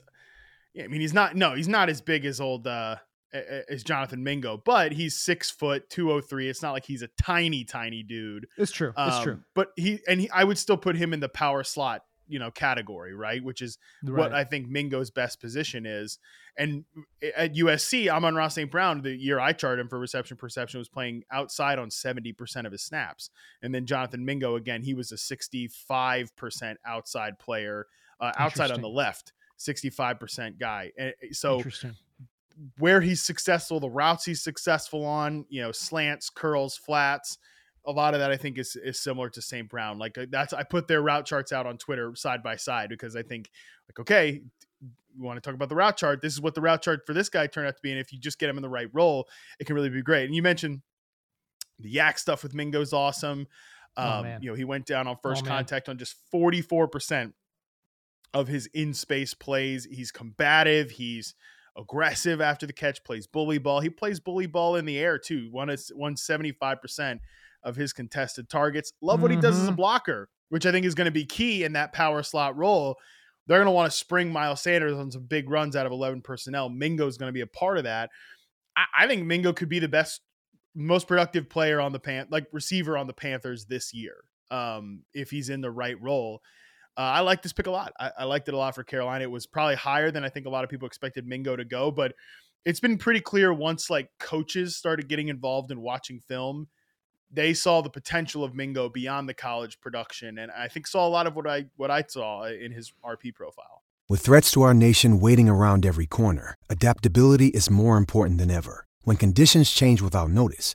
I 0.83 0.87
mean, 0.89 1.01
he's 1.01 1.15
not. 1.15 1.37
No, 1.37 1.55
he's 1.55 1.69
not 1.69 1.89
as 1.89 2.01
big 2.01 2.25
as 2.25 2.41
old 2.41 2.67
uh 2.67 2.97
as 3.35 3.83
Jonathan 3.83 4.23
Mingo, 4.23 4.61
but 4.65 4.93
he's 4.93 5.17
six 5.17 5.51
foot 5.51 5.89
two 5.91 6.13
oh 6.13 6.21
three. 6.21 6.49
It's 6.49 6.63
not 6.63 6.73
like 6.73 6.85
he's 6.85 7.03
a 7.03 7.09
tiny, 7.21 7.65
tiny 7.65 8.03
dude. 8.03 8.47
It's 8.57 8.73
true. 8.73 8.93
It's 8.97 9.17
um, 9.17 9.23
true. 9.23 9.41
But 9.55 9.73
he 9.77 10.01
and 10.09 10.21
he, 10.21 10.31
I 10.31 10.45
would 10.45 10.59
still 10.59 10.77
put 10.77 10.97
him 10.97 11.13
in 11.13 11.21
the 11.21 11.29
power 11.29 11.65
slot 11.65 12.03
you 12.29 12.39
know 12.39 12.51
category, 12.51 13.15
right? 13.15 13.43
Which 13.43 13.63
is 13.63 13.79
right. 14.03 14.19
what 14.19 14.35
I 14.35 14.45
think 14.45 14.69
Mingo's 14.69 15.11
best 15.11 15.41
position 15.41 15.87
is. 15.87 16.19
And 16.57 16.85
at 17.37 17.55
USC, 17.55 18.09
Amon 18.09 18.35
Ross 18.35 18.55
St. 18.55 18.71
Brown, 18.71 19.03
the 19.03 19.15
year 19.15 19.41
I 19.41 19.53
charted 19.53 19.81
him 19.81 19.89
for 19.89 19.99
reception 19.99 20.37
perception, 20.37 20.79
was 20.79 20.89
playing 20.89 21.25
outside 21.33 21.79
on 21.79 21.89
70% 21.91 22.65
of 22.65 22.73
his 22.73 22.83
snaps. 22.83 23.31
And 23.63 23.75
then 23.75 23.87
Jonathan 23.87 24.25
Mingo, 24.25 24.57
again, 24.57 24.83
he 24.83 24.95
was 24.95 25.11
a 25.11 25.17
65% 25.17 26.77
outside 26.87 27.39
player, 27.39 27.87
uh, 28.21 28.33
outside 28.39 28.71
on 28.71 28.81
the 28.81 28.89
left, 28.89 29.33
65% 29.59 30.59
guy. 30.59 30.93
And 30.97 31.15
so 31.33 31.63
where 32.79 33.01
he's 33.01 33.23
successful, 33.23 33.81
the 33.81 33.91
routes 33.91 34.25
he's 34.25 34.43
successful 34.43 35.05
on, 35.05 35.45
you 35.49 35.63
know, 35.63 35.73
slants, 35.73 36.31
curls, 36.31 36.77
flats, 36.77 37.39
a 37.87 37.93
lot 37.93 38.15
of 38.15 38.21
that 38.21 38.31
I 38.31 38.37
think 38.37 38.59
is 38.59 38.77
is 38.77 39.01
similar 39.01 39.29
to 39.31 39.43
St. 39.43 39.69
Brown. 39.69 39.99
Like 39.99 40.17
uh, 40.17 40.27
that's 40.31 40.53
I 40.53 40.63
put 40.63 40.89
their 40.89 41.03
route 41.03 41.27
charts 41.27 41.53
out 41.53 41.67
on 41.67 41.79
Twitter 41.79 42.15
side 42.15 42.43
by 42.43 42.57
side 42.57 42.89
because 42.89 43.17
I 43.17 43.23
think 43.23 43.51
like 43.89 44.01
okay, 44.01 44.41
you 44.81 45.23
want 45.23 45.37
to 45.37 45.41
talk 45.41 45.55
about 45.55 45.69
the 45.69 45.77
route 45.77 45.97
chart. 45.97 46.23
This 46.23 46.33
is 46.33 46.41
what 46.41 46.55
the 46.55 46.61
route 46.61 46.83
chart 46.83 47.01
for 47.07 47.13
this 47.13 47.29
guy 47.29 47.47
turned 47.47 47.69
out 47.69 47.77
to 47.77 47.83
be, 47.83 47.91
and 47.91 48.01
if 48.01 48.13
you 48.13 48.19
just 48.19 48.39
get 48.39 48.49
him 48.49 48.57
in 48.57 48.63
the 48.63 48.69
right 48.69 48.89
role, 48.93 49.29
it 49.59 49.67
can 49.67 49.77
really 49.77 49.91
be 49.91 50.03
great. 50.03 50.25
And 50.25 50.35
you 50.35 50.43
mentioned 50.43 50.81
the 51.79 51.95
YAC 51.95 52.19
stuff 52.19 52.43
with 52.43 52.55
Mingo's 52.55 52.93
awesome. 52.93 53.47
Oh, 53.97 54.09
um, 54.09 54.27
oh, 54.27 54.39
you 54.41 54.51
know, 54.51 54.55
he 54.57 54.65
went 54.65 54.87
down 54.87 55.07
on 55.07 55.17
first 55.23 55.45
oh, 55.45 55.49
contact 55.49 55.89
on 55.89 55.99
just 55.99 56.17
forty 56.31 56.63
four 56.63 56.89
percent 56.89 57.35
of 58.33 58.49
his 58.49 58.67
in 58.73 58.95
space 58.95 59.35
plays. 59.35 59.87
He's 59.91 60.11
combative. 60.11 60.93
He's 60.93 61.35
aggressive 61.77 62.41
after 62.41 62.67
the 62.67 62.73
catch. 62.73 63.03
Plays 63.05 63.27
bully 63.27 63.59
ball. 63.59 63.81
He 63.81 63.91
plays 63.91 64.21
bully 64.21 64.47
ball 64.47 64.77
in 64.77 64.85
the 64.85 64.99
air 64.99 65.19
too. 65.19 65.49
One 65.51 65.71
is 65.71 65.91
one 65.95 66.17
seventy 66.17 66.53
five 66.53 66.81
percent 66.81 67.21
of 67.63 67.77
his 67.77 67.93
contested 67.93 68.49
targets. 68.49 68.93
Love 69.01 69.23
what 69.23 69.31
mm-hmm. 69.31 69.41
he 69.41 69.43
does 69.43 69.57
as 69.57 69.65
a 69.65 69.67
mm-hmm. 69.69 69.77
blocker, 69.77 70.29
which 70.51 70.67
I 70.67 70.73
think 70.73 70.87
is 70.87 70.95
going 70.95 71.07
to 71.07 71.11
be 71.11 71.25
key 71.25 71.65
in 71.65 71.73
that 71.73 71.93
power 71.93 72.23
slot 72.23 72.57
role. 72.57 72.97
They're 73.47 73.59
going 73.59 73.67
to 73.67 73.73
want 73.73 73.91
to 73.91 73.97
spring 73.97 74.33
Miles 74.33 74.63
Sanders 74.63 74.97
on 74.97 75.11
some 75.11 75.25
big 75.25 75.51
runs 75.51 75.77
out 75.77 75.87
of 75.87 75.93
11 75.93 76.23
personnel. 76.23 76.69
Mingo 76.71 77.07
is 77.07 77.19
going 77.19 77.29
to 77.29 77.33
be 77.33 77.43
a 77.43 77.47
part 77.47 77.77
of 77.77 77.85
that. 77.85 78.11
I, 78.77 78.85
I 79.01 79.07
think 79.07 79.25
Mingo 79.27 79.53
could 79.53 79.69
be 79.69 79.79
the 79.79 79.89
best, 79.89 80.21
most 80.75 81.07
productive 81.07 81.51
player 81.51 81.81
on 81.81 81.93
the 81.93 82.01
pan, 82.01 82.27
like 82.31 82.47
receiver 82.53 82.97
on 82.97 83.07
the 83.07 83.13
Panthers 83.13 83.67
this 83.67 83.93
year, 83.93 84.17
um, 84.51 85.03
if 85.13 85.31
he's 85.31 85.51
in 85.51 85.61
the 85.61 85.71
right 85.71 86.01
role. 86.01 86.41
Uh, 86.97 87.01
I 87.01 87.21
like 87.21 87.43
this 87.43 87.53
pick 87.53 87.67
a 87.67 87.71
lot. 87.71 87.93
I, 87.99 88.11
I 88.21 88.25
liked 88.25 88.49
it 88.49 88.55
a 88.55 88.57
lot 88.57 88.75
for 88.75 88.85
Carolina. 88.85 89.25
It 89.25 89.31
was 89.31 89.47
probably 89.47 89.75
higher 89.75 90.11
than 90.11 90.25
I 90.25 90.29
think 90.29 90.47
a 90.47 90.51
lot 90.51 90.65
of 90.65 90.71
people 90.71 90.87
expected 90.87 91.27
Mingo 91.27 91.57
to 91.57 91.65
go, 91.65 91.91
but 91.91 92.15
it's 92.65 92.81
been 92.81 92.99
pretty 92.99 93.21
clear 93.21 93.53
once 93.53 93.91
like 93.91 94.11
coaches 94.19 94.77
started 94.77 95.09
getting 95.09 95.29
involved 95.29 95.71
in 95.71 95.81
watching 95.81 96.21
film 96.21 96.69
they 97.35 97.53
saw 97.53 97.81
the 97.81 97.91
potential 97.91 98.45
of 98.45 98.55
Mingo 98.55 98.89
beyond 98.89 99.29
the 99.29 99.35
college 99.35 99.81
production, 99.81 100.39
and 100.39 100.51
I 100.53 100.69
think 100.69 100.87
saw 100.87 101.07
a 101.07 101.11
lot 101.11 101.27
of 101.27 101.35
what 101.35 101.47
I 101.47 101.67
what 101.77 101.91
I 101.91 102.05
saw 102.07 102.45
in 102.45 102.73
his 102.73 102.93
RP 103.05 103.35
profile. 103.35 103.83
With 104.09 104.21
threats 104.21 104.51
to 104.53 104.63
our 104.63 104.75
nation 104.75 105.19
waiting 105.19 105.49
around 105.49 105.85
every 105.85 106.07
corner, 106.07 106.55
adaptability 106.69 107.49
is 107.49 107.71
more 107.71 107.97
important 107.97 108.39
than 108.39 108.51
ever. 108.51 108.87
When 109.03 109.17
conditions 109.17 109.71
change 109.71 110.01
without 110.01 110.31
notice, 110.31 110.75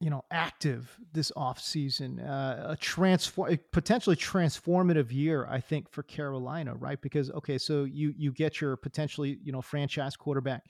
you 0.00 0.10
know 0.10 0.24
active 0.30 0.98
this 1.12 1.30
off 1.36 1.60
season, 1.60 2.20
uh, 2.20 2.68
a 2.70 2.76
transform 2.76 3.58
potentially 3.70 4.16
transformative 4.16 5.12
year, 5.12 5.46
I 5.48 5.60
think, 5.60 5.90
for 5.90 6.02
Carolina, 6.02 6.74
right? 6.74 7.00
Because 7.00 7.30
okay, 7.30 7.58
so 7.58 7.84
you 7.84 8.14
you 8.16 8.32
get 8.32 8.60
your 8.60 8.76
potentially 8.76 9.38
you 9.44 9.52
know 9.52 9.60
franchise 9.60 10.16
quarterback 10.16 10.64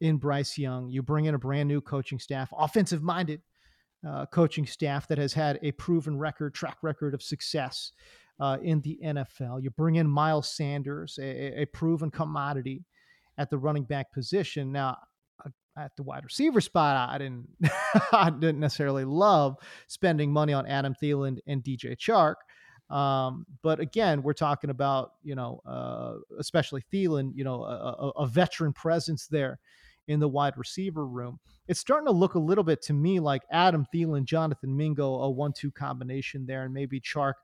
in 0.00 0.16
Bryce 0.16 0.58
Young, 0.58 0.88
you 0.88 1.02
bring 1.02 1.26
in 1.26 1.34
a 1.34 1.38
brand 1.38 1.68
new 1.68 1.80
coaching 1.80 2.18
staff, 2.18 2.52
offensive 2.56 3.02
minded 3.02 3.40
uh, 4.06 4.26
coaching 4.26 4.66
staff 4.66 5.08
that 5.08 5.18
has 5.18 5.32
had 5.32 5.58
a 5.62 5.72
proven 5.72 6.18
record, 6.18 6.54
track 6.54 6.78
record 6.82 7.14
of 7.14 7.22
success 7.22 7.92
uh, 8.40 8.58
in 8.62 8.80
the 8.82 8.98
NFL. 9.04 9.62
You 9.62 9.70
bring 9.70 9.96
in 9.96 10.08
Miles 10.08 10.50
Sanders, 10.50 11.18
a, 11.20 11.62
a 11.62 11.66
proven 11.66 12.10
commodity 12.10 12.84
at 13.38 13.50
the 13.50 13.58
running 13.58 13.84
back 13.84 14.12
position. 14.12 14.72
Now, 14.72 14.98
at 15.76 15.96
the 15.96 16.02
wide 16.02 16.24
receiver 16.24 16.60
spot, 16.60 17.10
I 17.10 17.18
didn't, 17.18 17.48
I 18.12 18.30
didn't 18.30 18.60
necessarily 18.60 19.04
love 19.04 19.56
spending 19.86 20.32
money 20.32 20.52
on 20.52 20.66
Adam 20.66 20.94
Thielen 21.00 21.38
and 21.46 21.62
DJ 21.62 21.96
Chark. 21.96 22.34
Um, 22.94 23.46
but 23.62 23.80
again, 23.80 24.22
we're 24.22 24.34
talking 24.34 24.70
about 24.70 25.12
you 25.22 25.34
know, 25.34 25.60
uh, 25.66 26.16
especially 26.38 26.82
Thielen, 26.92 27.32
you 27.34 27.44
know, 27.44 27.64
a, 27.64 27.68
a, 27.68 28.08
a 28.22 28.26
veteran 28.26 28.72
presence 28.72 29.26
there 29.26 29.58
in 30.06 30.20
the 30.20 30.28
wide 30.28 30.56
receiver 30.56 31.06
room. 31.06 31.38
It's 31.66 31.80
starting 31.80 32.06
to 32.06 32.12
look 32.12 32.34
a 32.34 32.38
little 32.38 32.64
bit 32.64 32.82
to 32.82 32.92
me 32.92 33.20
like 33.20 33.42
Adam 33.50 33.86
Thielen, 33.92 34.24
Jonathan 34.24 34.76
Mingo, 34.76 35.14
a 35.14 35.30
one-two 35.30 35.70
combination 35.72 36.44
there, 36.44 36.64
and 36.64 36.74
maybe 36.74 37.00
Chark 37.00 37.34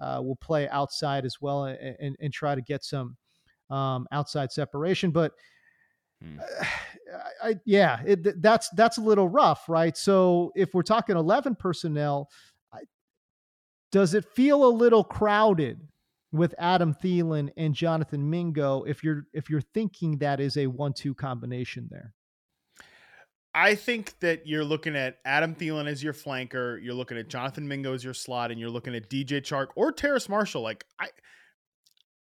uh, 0.00 0.20
will 0.22 0.36
play 0.36 0.68
outside 0.68 1.24
as 1.24 1.40
well 1.40 1.64
and, 1.64 1.96
and, 1.98 2.16
and 2.20 2.32
try 2.32 2.54
to 2.54 2.60
get 2.60 2.84
some 2.84 3.16
um, 3.70 4.06
outside 4.12 4.52
separation. 4.52 5.10
But 5.10 5.32
hmm. 6.22 6.38
I, 7.42 7.48
I, 7.48 7.60
yeah, 7.64 8.00
it, 8.06 8.40
that's 8.40 8.68
that's 8.70 8.98
a 8.98 9.00
little 9.00 9.28
rough, 9.28 9.68
right? 9.68 9.96
So 9.96 10.52
if 10.54 10.74
we're 10.74 10.82
talking 10.82 11.16
eleven 11.16 11.56
personnel, 11.56 12.30
I, 12.72 12.82
does 13.90 14.14
it 14.14 14.24
feel 14.24 14.64
a 14.64 14.70
little 14.70 15.02
crowded 15.02 15.80
with 16.32 16.54
Adam 16.58 16.94
Thielen 16.94 17.50
and 17.56 17.74
Jonathan 17.74 18.30
Mingo? 18.30 18.84
If 18.84 19.02
you're 19.02 19.26
if 19.32 19.50
you're 19.50 19.60
thinking 19.60 20.18
that 20.18 20.38
is 20.38 20.56
a 20.56 20.68
one-two 20.68 21.14
combination 21.14 21.88
there. 21.90 22.14
I 23.52 23.74
think 23.74 24.14
that 24.20 24.46
you're 24.46 24.64
looking 24.64 24.94
at 24.94 25.18
Adam 25.24 25.56
Thielen 25.56 25.88
as 25.88 26.02
your 26.04 26.12
flanker, 26.12 26.80
you're 26.82 26.94
looking 26.94 27.18
at 27.18 27.28
Jonathan 27.28 27.66
Mingo 27.66 27.92
as 27.94 28.04
your 28.04 28.14
slot, 28.14 28.52
and 28.52 28.60
you're 28.60 28.70
looking 28.70 28.94
at 28.94 29.10
DJ 29.10 29.40
Chark 29.40 29.68
or 29.74 29.90
Terrace 29.90 30.28
Marshall. 30.28 30.62
Like 30.62 30.84
I, 31.00 31.08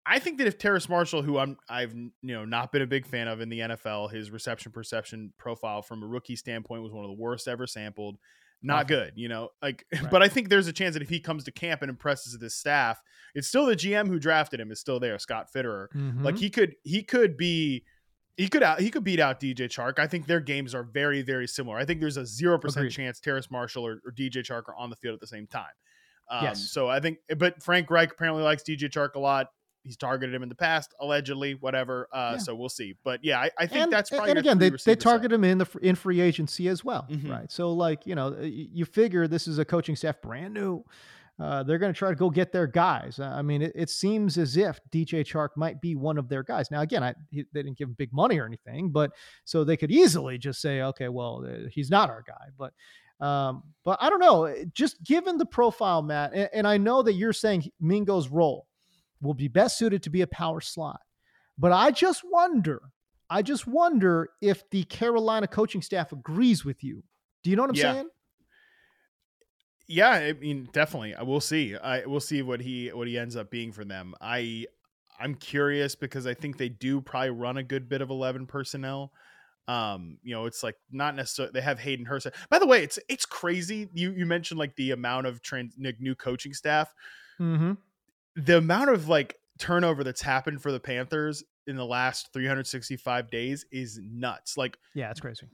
I 0.09 0.19
think 0.19 0.39
that 0.39 0.47
if 0.47 0.59
Terrace 0.59 0.89
Marshall, 0.89 1.23
who 1.23 1.39
I'm 1.39 1.59
I've 1.69 1.95
you 1.95 2.11
know 2.23 2.45
not 2.45 2.73
been 2.73 2.83
a 2.83 2.87
big 2.87 3.07
fan 3.07 3.29
of 3.29 3.41
in 3.41 3.49
the 3.49 3.61
NFL, 3.61 4.11
his 4.11 4.31
reception 4.31 4.73
perception 4.73 5.33
profile 5.39 5.83
from 5.83 6.03
a 6.03 6.07
rookie 6.07 6.37
standpoint 6.37 6.83
was 6.83 6.93
one 6.93 7.05
of 7.05 7.11
the 7.11 7.21
worst 7.21 7.47
ever 7.47 7.67
sampled. 7.67 8.17
Not 8.61 8.87
okay. 8.87 8.95
good, 8.95 9.13
you 9.17 9.29
know. 9.29 9.51
Like, 9.63 9.85
right. 9.93 10.11
but 10.11 10.23
I 10.23 10.29
think 10.29 10.49
there's 10.49 10.67
a 10.67 10.73
chance 10.73 10.95
that 10.95 11.03
if 11.03 11.09
he 11.09 11.21
comes 11.21 11.45
to 11.45 11.53
camp 11.53 11.83
and 11.83 11.91
impresses 11.91 12.37
this 12.39 12.55
staff, 12.55 13.01
it's 13.35 13.47
still 13.47 13.67
the 13.67 13.77
GM 13.77 14.09
who 14.09 14.19
drafted 14.19 14.59
him 14.59 14.73
is 14.73 14.81
still 14.81 14.99
there, 14.99 15.19
Scott 15.19 15.49
Fitterer. 15.55 15.89
Mm-hmm. 15.95 16.25
Like 16.25 16.39
he 16.39 16.51
could 16.51 16.75
he 16.83 17.03
could 17.03 17.37
be 17.37 17.85
he 18.37 18.49
could 18.49 18.63
out 18.63 18.81
he 18.81 18.91
could 18.91 19.05
beat 19.05 19.21
out 19.21 19.41
DJ 19.41 19.69
Chark. 19.69 19.99
I 19.99 20.07
think 20.07 20.27
their 20.27 20.41
games 20.41 20.75
are 20.75 20.83
very 20.83 21.23
very 21.23 21.47
similar. 21.47 21.77
I 21.77 21.85
think 21.85 22.01
there's 22.01 22.17
a 22.17 22.27
zero 22.27 22.59
percent 22.59 22.91
chance 22.91 23.21
Terrace 23.21 23.51
Marshall 23.51 23.87
or, 23.87 24.01
or, 24.05 24.13
DJ 24.13 24.39
Chark 24.39 24.69
are 24.69 24.77
on 24.77 24.91
the 24.91 24.97
field 24.97 25.15
at 25.15 25.21
the 25.21 25.27
same 25.27 25.47
time. 25.47 25.67
Um, 26.31 26.45
yes. 26.45 26.71
So 26.71 26.89
I 26.89 27.01
think, 27.01 27.19
but 27.37 27.63
Frank 27.63 27.91
Reich 27.91 28.13
apparently 28.13 28.43
likes 28.43 28.63
DJ 28.63 28.91
Chark 28.91 29.15
a 29.15 29.19
lot. 29.19 29.49
He's 29.83 29.97
targeted 29.97 30.35
him 30.35 30.43
in 30.43 30.49
the 30.49 30.55
past, 30.55 30.95
allegedly, 31.01 31.55
whatever. 31.55 32.09
Uh, 32.13 32.33
yeah. 32.33 32.39
So 32.39 32.55
we'll 32.55 32.69
see. 32.69 32.95
But 33.05 33.25
yeah, 33.25 33.41
I, 33.41 33.51
I 33.59 33.67
think 33.67 33.85
and, 33.85 33.93
that's 33.93 34.11
probably 34.11 34.31
and 34.31 34.39
again 34.39 34.59
they 34.59 34.71
they 34.71 34.97
target 34.97 35.33
him 35.33 35.45
in 35.45 35.59
the 35.59 35.67
in 35.83 35.95
free 35.95 36.21
agency 36.21 36.69
as 36.69 36.85
well, 36.85 37.07
mm-hmm. 37.11 37.31
right? 37.31 37.51
So 37.51 37.73
like 37.73 38.07
you 38.07 38.15
know 38.15 38.37
you 38.41 38.85
figure 38.85 39.27
this 39.27 39.49
is 39.49 39.59
a 39.59 39.65
coaching 39.65 39.97
staff 39.97 40.21
brand 40.21 40.55
new 40.55 40.85
uh, 41.41 41.63
they're 41.63 41.79
going 41.79 41.93
to 41.93 41.99
try 41.99 42.11
to 42.11 42.17
go 42.17 42.31
get 42.31 42.51
their 42.51 42.67
guys. 42.67 43.21
I 43.21 43.43
mean, 43.43 43.63
it, 43.63 43.73
it, 43.75 43.91
seems 43.91 44.37
as 44.39 44.57
if 44.57 44.81
DJ 44.91 45.25
Chark 45.25 45.51
might 45.57 45.81
be 45.81 45.95
one 45.95 46.19
of 46.19 46.29
their 46.29 46.43
guys. 46.43 46.71
Now, 46.71 46.81
again, 46.81 47.05
I, 47.05 47.15
he, 47.31 47.45
they 47.53 47.63
didn't 47.63 47.79
give 47.79 47.89
him 47.89 47.95
big 47.97 48.13
money 48.13 48.39
or 48.41 48.47
anything, 48.47 48.91
but 48.91 49.13
so 49.45 49.63
they 49.63 49.77
could 49.77 49.93
easily 49.93 50.37
just 50.37 50.61
say, 50.61 50.83
okay, 50.83 51.09
well, 51.09 51.47
uh, 51.49 51.69
he's 51.71 51.91
not 51.91 52.11
our 52.11 52.25
guy. 52.27 52.49
But, 52.59 53.25
um, 53.25 53.63
but 53.85 53.99
I 54.01 54.11
don't 54.11 54.19
know. 54.19 54.53
Just 54.75 55.03
given 55.05 55.39
the 55.39 55.47
profile, 55.47 56.03
Matt, 56.03 56.33
and, 56.35 56.49
and 56.53 56.67
I 56.67 56.77
know 56.77 57.03
that 57.03 57.13
you're 57.13 57.33
saying 57.33 57.71
Mingo's 57.81 58.29
role 58.29 58.67
will 59.21 59.35
be 59.35 59.49
best 59.49 59.79
suited 59.79 60.03
to 60.05 60.11
be 60.11 60.23
a 60.23 60.27
power 60.27 60.61
slot, 60.61 61.01
but 61.59 61.73
I 61.73 61.91
just 61.91 62.23
wonder. 62.25 62.83
I 63.31 63.43
just 63.43 63.67
wonder 63.67 64.31
if 64.41 64.69
the 64.71 64.85
Carolina 64.85 65.47
coaching 65.47 65.83
staff 65.83 66.13
agrees 66.13 66.65
with 66.65 66.83
you. 66.83 67.03
Do 67.45 67.51
you 67.51 67.57
know 67.57 67.63
what 67.63 67.71
I'm 67.71 67.77
yeah. 67.77 67.93
saying? 67.93 68.09
yeah, 69.89 70.11
I 70.11 70.35
mean, 70.35 70.69
definitely. 70.73 71.15
I 71.15 71.23
will 71.23 71.41
see. 71.41 71.75
I 71.75 72.05
we'll 72.05 72.21
see 72.21 72.43
what 72.43 72.61
he 72.61 72.89
what 72.89 73.09
he 73.09 73.19
ends 73.19 73.37
up 73.37 73.51
being 73.51 73.73
for 73.73 73.85
them. 73.85 74.15
I 74.21 74.67
I'm 75.19 75.35
curious 75.35 75.95
because 75.95 76.27
I 76.27 76.35
think 76.35 76.59
they 76.59 76.69
do 76.69 77.01
probably 77.01 77.31
run 77.31 77.57
a 77.57 77.63
good 77.63 77.89
bit 77.89 78.03
of 78.03 78.11
eleven 78.11 78.47
personnel. 78.47 79.13
Um, 79.67 80.19
you 80.23 80.35
know, 80.35 80.45
it's 80.45 80.63
like 80.63 80.77
not 80.91 81.17
necessarily 81.17 81.53
they 81.53 81.63
have 81.63 81.79
Hayden 81.79 82.05
Hurst. 82.05 82.29
By 82.51 82.59
the 82.59 82.67
way, 82.67 82.83
it's 82.85 82.99
it's 83.09 83.25
crazy. 83.25 83.89
You 83.95 84.13
you 84.13 84.27
mentioned 84.27 84.59
like 84.59 84.77
the 84.77 84.91
amount 84.91 85.27
of 85.27 85.41
trans 85.41 85.75
new 85.79 86.15
coaching 86.15 86.53
staff. 86.53 86.93
Mm-hmm. 87.41 87.73
The 88.39 88.59
amount 88.59 88.91
of 88.91 89.09
like 89.09 89.37
turnover 89.59 90.05
that's 90.05 90.23
happened 90.23 90.63
for 90.63 90.73
the 90.73 90.81
Panthers 90.81 91.45
in 91.67 91.77
the 91.77 91.85
last 91.85 92.33
365 92.33 93.31
days 93.31 93.67
is 93.71 94.01
nuts. 94.03 94.57
Like, 94.57 94.79
yeah, 94.95 95.11
it's 95.11 95.21
crazy. 95.21 95.47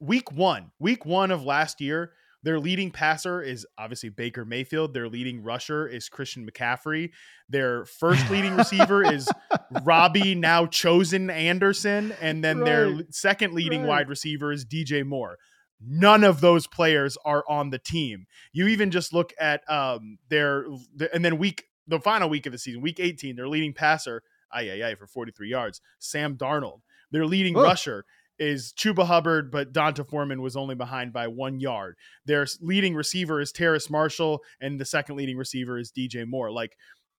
Week 0.00 0.30
one, 0.32 0.72
week 0.78 1.06
one 1.06 1.30
of 1.30 1.44
last 1.44 1.80
year, 1.80 2.12
their 2.44 2.60
leading 2.60 2.90
passer 2.90 3.40
is 3.40 3.66
obviously 3.78 4.10
Baker 4.10 4.44
Mayfield. 4.44 4.92
Their 4.92 5.08
leading 5.08 5.42
rusher 5.42 5.88
is 5.88 6.10
Christian 6.10 6.46
McCaffrey. 6.46 7.10
Their 7.48 7.86
first 7.86 8.30
leading 8.30 8.54
receiver 8.54 9.02
is 9.02 9.26
Robbie, 9.82 10.34
now 10.34 10.66
chosen 10.66 11.30
Anderson. 11.30 12.12
And 12.20 12.44
then 12.44 12.58
right. 12.58 12.66
their 12.66 12.98
second 13.10 13.54
leading 13.54 13.82
right. 13.82 13.88
wide 13.88 14.08
receiver 14.10 14.52
is 14.52 14.66
DJ 14.66 15.06
Moore. 15.06 15.38
None 15.80 16.22
of 16.22 16.42
those 16.42 16.66
players 16.66 17.16
are 17.24 17.44
on 17.48 17.70
the 17.70 17.78
team. 17.78 18.26
You 18.52 18.68
even 18.68 18.90
just 18.90 19.14
look 19.14 19.32
at 19.40 19.62
um, 19.70 20.18
their, 20.28 20.66
and 21.14 21.24
then 21.24 21.38
week, 21.38 21.64
the 21.86 22.00
final 22.00 22.28
week 22.28 22.46
of 22.46 22.52
the 22.52 22.58
season, 22.58 22.80
week 22.80 23.00
18, 23.00 23.36
their 23.36 23.48
leading 23.48 23.72
passer, 23.72 24.22
ay, 24.52 24.70
ay, 24.70 24.90
ay, 24.90 24.94
for 24.94 25.06
43 25.06 25.48
yards, 25.48 25.80
Sam 25.98 26.36
Darnold. 26.36 26.80
Their 27.10 27.26
leading 27.26 27.54
rusher 27.54 28.04
is 28.38 28.72
Chuba 28.76 29.06
Hubbard, 29.06 29.50
but 29.50 29.72
D'Onta 29.72 30.04
Foreman 30.04 30.42
was 30.42 30.56
only 30.56 30.74
behind 30.74 31.12
by 31.12 31.28
one 31.28 31.60
yard. 31.60 31.96
Their 32.24 32.46
leading 32.60 32.94
receiver 32.94 33.40
is 33.40 33.52
Terrace 33.52 33.88
Marshall, 33.88 34.40
and 34.60 34.80
the 34.80 34.84
second 34.84 35.16
leading 35.16 35.36
receiver 35.36 35.78
is 35.78 35.92
DJ 35.92 36.26
Moore. 36.26 36.50
Like 36.50 36.76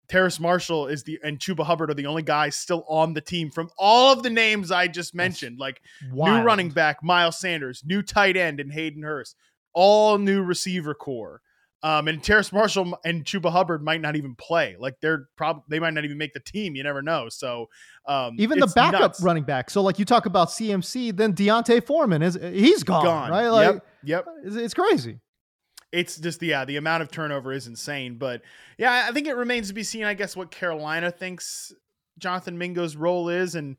Terrace 0.07 0.39
Marshall 0.39 0.87
is 0.87 1.03
the 1.03 1.19
and 1.23 1.39
Chuba 1.39 1.63
Hubbard 1.63 1.89
are 1.89 1.95
the 1.95 2.05
only 2.05 2.21
guys 2.21 2.55
still 2.55 2.83
on 2.87 3.13
the 3.13 3.21
team 3.21 3.49
from 3.49 3.69
all 3.77 4.13
of 4.13 4.23
the 4.23 4.29
names 4.29 4.71
I 4.71 4.87
just 4.87 5.15
mentioned. 5.15 5.57
Like 5.59 5.81
Wild. 6.11 6.39
new 6.39 6.43
running 6.43 6.69
back 6.69 7.03
Miles 7.03 7.39
Sanders, 7.39 7.83
new 7.85 8.01
tight 8.01 8.37
end 8.37 8.59
and 8.59 8.71
Hayden 8.71 9.03
Hurst, 9.03 9.35
all 9.73 10.17
new 10.17 10.43
receiver 10.43 10.93
corps. 10.93 11.41
Um, 11.83 12.07
and 12.07 12.23
Terrace 12.23 12.51
Marshall 12.51 12.97
and 13.05 13.23
Chuba 13.25 13.51
Hubbard 13.51 13.83
might 13.83 14.01
not 14.01 14.15
even 14.15 14.33
play. 14.33 14.75
Like 14.79 14.99
they're 15.01 15.27
probably 15.35 15.63
they 15.69 15.79
might 15.79 15.93
not 15.93 16.03
even 16.03 16.17
make 16.17 16.33
the 16.33 16.39
team. 16.39 16.75
You 16.75 16.83
never 16.83 17.03
know. 17.03 17.29
So 17.29 17.69
um, 18.07 18.35
even 18.39 18.59
the 18.59 18.67
backup 18.67 19.01
nuts. 19.01 19.21
running 19.21 19.43
back. 19.43 19.69
So 19.69 19.81
like 19.83 19.99
you 19.99 20.05
talk 20.05 20.25
about 20.25 20.49
CMC, 20.49 21.15
then 21.15 21.33
D'Onta 21.33 21.85
Foreman 21.85 22.23
is 22.23 22.39
he's 22.41 22.83
gone, 22.83 23.03
gone. 23.03 23.29
right? 23.29 23.49
Like, 23.49 23.73
yep, 24.03 24.25
yep. 24.25 24.25
It's, 24.43 24.55
it's 24.55 24.73
crazy. 24.73 25.19
It's 25.91 26.17
just 26.17 26.39
the 26.39 26.47
yeah, 26.47 26.65
the 26.65 26.77
amount 26.77 27.03
of 27.03 27.11
turnover 27.11 27.51
is 27.51 27.67
insane. 27.67 28.17
But 28.17 28.41
yeah, 28.77 29.05
I 29.07 29.11
think 29.11 29.27
it 29.27 29.35
remains 29.35 29.67
to 29.67 29.73
be 29.73 29.83
seen. 29.83 30.05
I 30.05 30.13
guess 30.13 30.35
what 30.35 30.51
Carolina 30.51 31.11
thinks 31.11 31.71
Jonathan 32.17 32.57
Mingo's 32.57 32.95
role 32.95 33.29
is, 33.29 33.55
and 33.55 33.77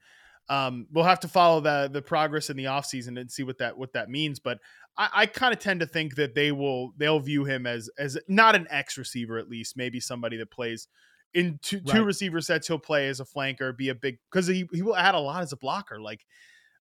um, 0.48 0.86
we'll 0.92 1.04
have 1.04 1.20
to 1.20 1.28
follow 1.28 1.60
the 1.60 1.90
the 1.92 2.02
progress 2.02 2.50
in 2.50 2.56
the 2.56 2.64
offseason 2.64 3.20
and 3.20 3.30
see 3.30 3.42
what 3.42 3.58
that 3.58 3.76
what 3.76 3.92
that 3.94 4.08
means. 4.08 4.38
But 4.38 4.60
I, 4.98 5.08
I 5.12 5.26
kind 5.26 5.52
of 5.52 5.60
tend 5.60 5.80
to 5.80 5.86
think 5.86 6.16
that 6.16 6.34
they 6.34 6.52
will 6.52 6.92
they'll 6.96 7.20
view 7.20 7.44
him 7.44 7.66
as 7.66 7.90
as 7.98 8.18
not 8.28 8.54
an 8.54 8.66
X 8.70 8.96
receiver 8.96 9.38
at 9.38 9.48
least, 9.48 9.76
maybe 9.76 10.00
somebody 10.00 10.36
that 10.38 10.50
plays 10.50 10.88
in 11.34 11.58
two, 11.62 11.80
two 11.80 12.02
receiver 12.02 12.40
sets, 12.40 12.66
he'll 12.66 12.78
play 12.78 13.08
as 13.08 13.20
a 13.20 13.24
flanker, 13.24 13.76
be 13.76 13.90
a 13.90 13.94
big 13.94 14.18
because 14.30 14.46
he 14.46 14.66
he 14.72 14.82
will 14.82 14.96
add 14.96 15.14
a 15.14 15.18
lot 15.18 15.42
as 15.42 15.52
a 15.52 15.56
blocker. 15.56 16.00
Like, 16.00 16.24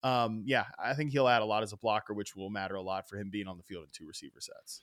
um, 0.01 0.43
yeah, 0.45 0.65
I 0.83 0.93
think 0.95 1.11
he'll 1.11 1.27
add 1.27 1.43
a 1.43 1.45
lot 1.45 1.61
as 1.61 1.71
a 1.71 1.77
blocker, 1.77 2.13
which 2.13 2.35
will 2.35 2.49
matter 2.49 2.75
a 2.75 2.81
lot 2.81 3.07
for 3.07 3.17
him 3.17 3.29
being 3.29 3.47
on 3.47 3.57
the 3.57 3.63
field 3.63 3.83
in 3.83 3.89
two 3.91 4.07
receiver 4.07 4.39
sets. 4.39 4.81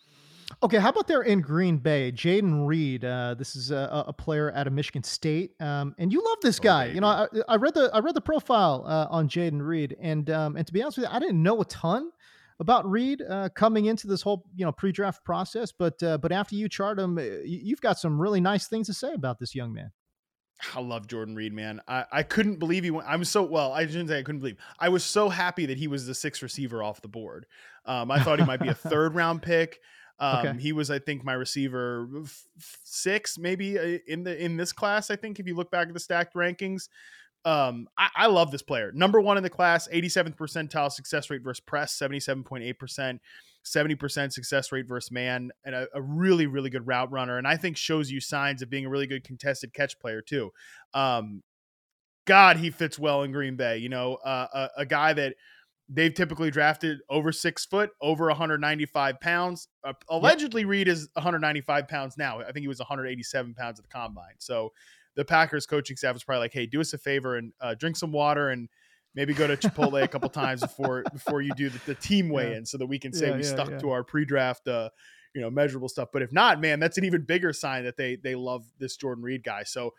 Okay, 0.63 0.79
how 0.79 0.91
about 0.91 1.09
there 1.09 1.23
in 1.23 1.41
Green 1.41 1.79
Bay, 1.79 2.13
Jayden 2.13 2.65
Reed? 2.65 3.05
Uh, 3.05 3.35
this 3.35 3.57
is 3.57 3.73
a, 3.73 4.05
a 4.07 4.13
player 4.13 4.53
out 4.55 4.69
of 4.69 4.73
Michigan 4.73 5.03
State, 5.03 5.61
um, 5.61 5.97
and 5.99 6.13
you 6.13 6.23
love 6.25 6.39
this 6.43 6.61
Oh, 6.61 6.63
guy. 6.63 6.85
You 6.87 7.01
know, 7.01 7.09
I, 7.09 7.27
I 7.49 7.57
read 7.57 7.75
the 7.75 7.91
I 7.93 7.99
read 7.99 8.15
the 8.15 8.21
profile 8.21 8.85
uh, 8.87 9.09
on 9.11 9.29
Jayden 9.29 9.61
Reed, 9.61 9.97
and 10.01 10.31
um, 10.31 10.57
and 10.57 10.65
to 10.65 10.73
be 10.73 10.81
honest 10.81 10.99
with 10.99 11.09
you, 11.09 11.13
I 11.13 11.19
didn't 11.19 11.43
know 11.43 11.61
a 11.61 11.65
ton 11.65 12.13
about 12.59 12.89
Reed 12.91 13.23
uh, 13.23 13.49
coming 13.55 13.85
into 13.87 14.07
this 14.07 14.23
whole 14.23 14.45
you 14.55 14.65
know 14.65 14.73
pre-draft 14.73 15.25
process, 15.25 15.73
but 15.73 16.03
uh, 16.03 16.19
but 16.19 16.33
after 16.33 16.55
you 16.55 16.69
chart 16.69 16.99
him, 16.99 17.19
uh, 17.19 17.23
you- 17.23 17.61
you've 17.65 17.81
got 17.81 17.99
some 17.99 18.21
really 18.21 18.41
nice 18.41 18.67
things 18.69 18.87
to 18.87 18.95
say 18.95 19.13
about 19.13 19.39
this 19.39 19.55
young 19.55 19.73
man. 19.73 19.91
I 20.75 20.81
love 20.81 21.07
Jordan 21.07 21.35
Reed, 21.35 21.53
man. 21.53 21.83
I, 21.87 22.05
I 22.11 22.23
couldn't 22.23 22.59
believe 22.59 22.83
he 22.83 22.91
went. 22.91 23.07
I'm 23.07 23.25
so 23.25 23.43
well. 23.43 23.73
I 23.73 23.87
shouldn't 23.87 24.09
say 24.09 24.19
I 24.19 24.23
couldn't 24.23 24.41
believe. 24.41 24.57
I 24.81 24.89
was 24.89 25.05
so 25.05 25.29
happy 25.29 25.67
that 25.67 25.77
he 25.77 25.87
was 25.87 26.07
the 26.07 26.15
sixth 26.15 26.43
receiver 26.43 26.83
off 26.83 27.03
the 27.03 27.09
board. 27.09 27.45
Um, 27.85 28.11
I 28.11 28.23
thought 28.23 28.39
he 28.39 28.47
might 28.47 28.61
be 28.63 28.69
a 28.69 28.75
third 28.91 29.15
round 29.15 29.43
pick. 29.43 29.79
Um, 30.19 30.47
Okay. 30.47 30.59
He 30.59 30.73
was, 30.73 30.91
I 30.91 30.99
think, 30.99 31.25
my 31.27 31.35
receiver 31.35 32.09
f- 32.23 32.47
f- 32.59 32.79
six, 32.85 33.37
maybe 33.37 33.79
uh, 33.79 33.99
in 34.07 34.25
the 34.25 34.43
in 34.43 34.57
this 34.57 34.73
class. 34.73 35.11
I 35.11 35.17
think 35.17 35.39
if 35.39 35.47
you 35.47 35.55
look 35.55 35.71
back 35.71 35.89
at 35.89 35.93
the 35.95 36.01
stacked 36.01 36.35
rankings, 36.35 36.89
um, 37.47 37.89
I, 37.97 38.09
I 38.17 38.27
love 38.27 38.51
this 38.51 38.63
player. 38.63 38.91
Number 38.93 39.21
one 39.21 39.37
in 39.37 39.43
the 39.45 39.51
class, 39.51 39.89
87th 39.89 40.37
percentile 40.37 40.91
success 40.91 41.31
rate 41.31 41.43
versus 41.43 41.61
press, 41.61 41.97
77.8 41.97 42.79
percent. 42.79 43.21
70% 43.65 44.33
success 44.33 44.71
rate 44.71 44.87
versus 44.87 45.11
man 45.11 45.51
and 45.65 45.75
a, 45.75 45.89
a 45.93 46.01
really 46.01 46.47
really 46.47 46.71
good 46.71 46.87
route 46.87 47.11
runner 47.11 47.37
and 47.37 47.49
i 47.49 47.57
think 47.57 47.77
shows 47.77 48.13
you 48.13 48.21
signs 48.21 48.63
of 48.63 48.71
being 48.71 48.87
a 48.87 48.89
really 48.89 49.09
good 49.09 49.25
contested 49.25 49.75
catch 49.75 49.99
player 49.99 50.23
too 50.23 50.53
um 50.95 51.43
god 52.27 52.59
he 52.59 52.71
fits 52.71 52.97
well 52.97 53.25
in 53.25 53.33
green 53.33 53.57
bay 53.57 53.77
you 53.79 53.89
know 53.89 54.15
uh, 54.25 54.47
a, 54.55 54.83
a 54.83 54.87
guy 54.87 55.13
that 55.13 55.35
they've 55.89 56.15
typically 56.15 56.49
drafted 56.49 56.99
over 57.11 57.33
six 57.33 57.67
foot 57.67 57.91
over 58.01 58.27
195 58.27 59.19
pounds 59.19 59.67
uh, 59.83 59.93
allegedly 60.11 60.65
reed 60.65 60.87
is 60.87 61.09
195 61.15 61.89
pounds 61.89 62.17
now 62.17 62.39
i 62.41 62.53
think 62.53 62.59
he 62.63 62.69
was 62.69 62.79
187 62.79 63.53
pounds 63.55 63.81
at 63.81 63.85
the 63.85 63.89
combine 63.89 64.35
so 64.39 64.71
the 65.17 65.25
packers 65.25 65.67
coaching 65.67 65.97
staff 65.97 66.15
was 66.15 66.23
probably 66.25 66.41
like 66.41 66.53
hey 66.53 66.67
do 66.67 66.81
us 66.81 66.93
a 66.93 66.99
favor 66.99 67.37
and 67.37 67.53
uh, 67.61 67.75
drink 67.75 67.97
some 67.97 68.13
water 68.13 68.51
and 68.51 68.69
maybe 69.15 69.35
go 69.35 69.47
to 69.47 69.57
chipotle 69.57 70.03
a 70.03 70.09
couple 70.09 70.29
times 70.29 70.61
before 70.61 71.03
before 71.13 71.43
you 71.43 71.53
do 71.55 71.69
the, 71.69 71.81
the 71.87 71.95
team 71.95 72.29
weigh 72.29 72.55
in 72.55 72.65
so 72.65 72.79
that 72.79 72.87
we 72.87 72.99
can 72.99 73.13
say 73.13 73.29
Yeah, 73.29 73.37
we 73.37 73.43
yeah, 73.43 73.49
stuck 73.49 73.71
yeah. 73.71 73.79
to 73.79 73.91
our 73.91 74.05
pre-draft 74.05 74.69
uh 74.69 74.91
you 75.35 75.41
know 75.41 75.51
measurable 75.51 75.89
stuff 75.89 76.09
but 76.13 76.23
if 76.23 76.33
not 76.33 76.61
man 76.61 76.79
that's 76.81 76.99
an 76.99 77.05
even 77.05 77.23
bigger 77.23 77.53
sign 77.53 77.85
that 77.85 77.97
they 77.97 78.17
they 78.17 78.35
love 78.35 78.65
this 78.79 78.97
jordan 78.97 79.25
reed 79.25 79.43
guy 79.43 79.63
so 79.65 79.93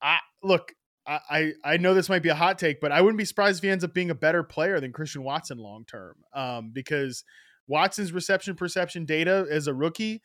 i 0.00 0.18
look 0.42 0.72
I, 1.06 1.20
I 1.30 1.52
I 1.64 1.76
know 1.78 1.94
this 1.94 2.08
might 2.08 2.22
be 2.22 2.28
a 2.28 2.34
hot 2.34 2.58
take, 2.58 2.80
but 2.80 2.92
I 2.92 3.00
wouldn't 3.00 3.18
be 3.18 3.24
surprised 3.24 3.58
if 3.58 3.62
he 3.64 3.70
ends 3.70 3.82
up 3.82 3.92
being 3.92 4.10
a 4.10 4.14
better 4.14 4.42
player 4.42 4.78
than 4.80 4.92
Christian 4.92 5.24
Watson 5.24 5.58
long 5.58 5.84
term. 5.84 6.16
Um, 6.32 6.70
because 6.72 7.24
Watson's 7.66 8.12
reception 8.12 8.54
perception 8.54 9.04
data 9.04 9.46
as 9.50 9.66
a 9.66 9.74
rookie, 9.74 10.22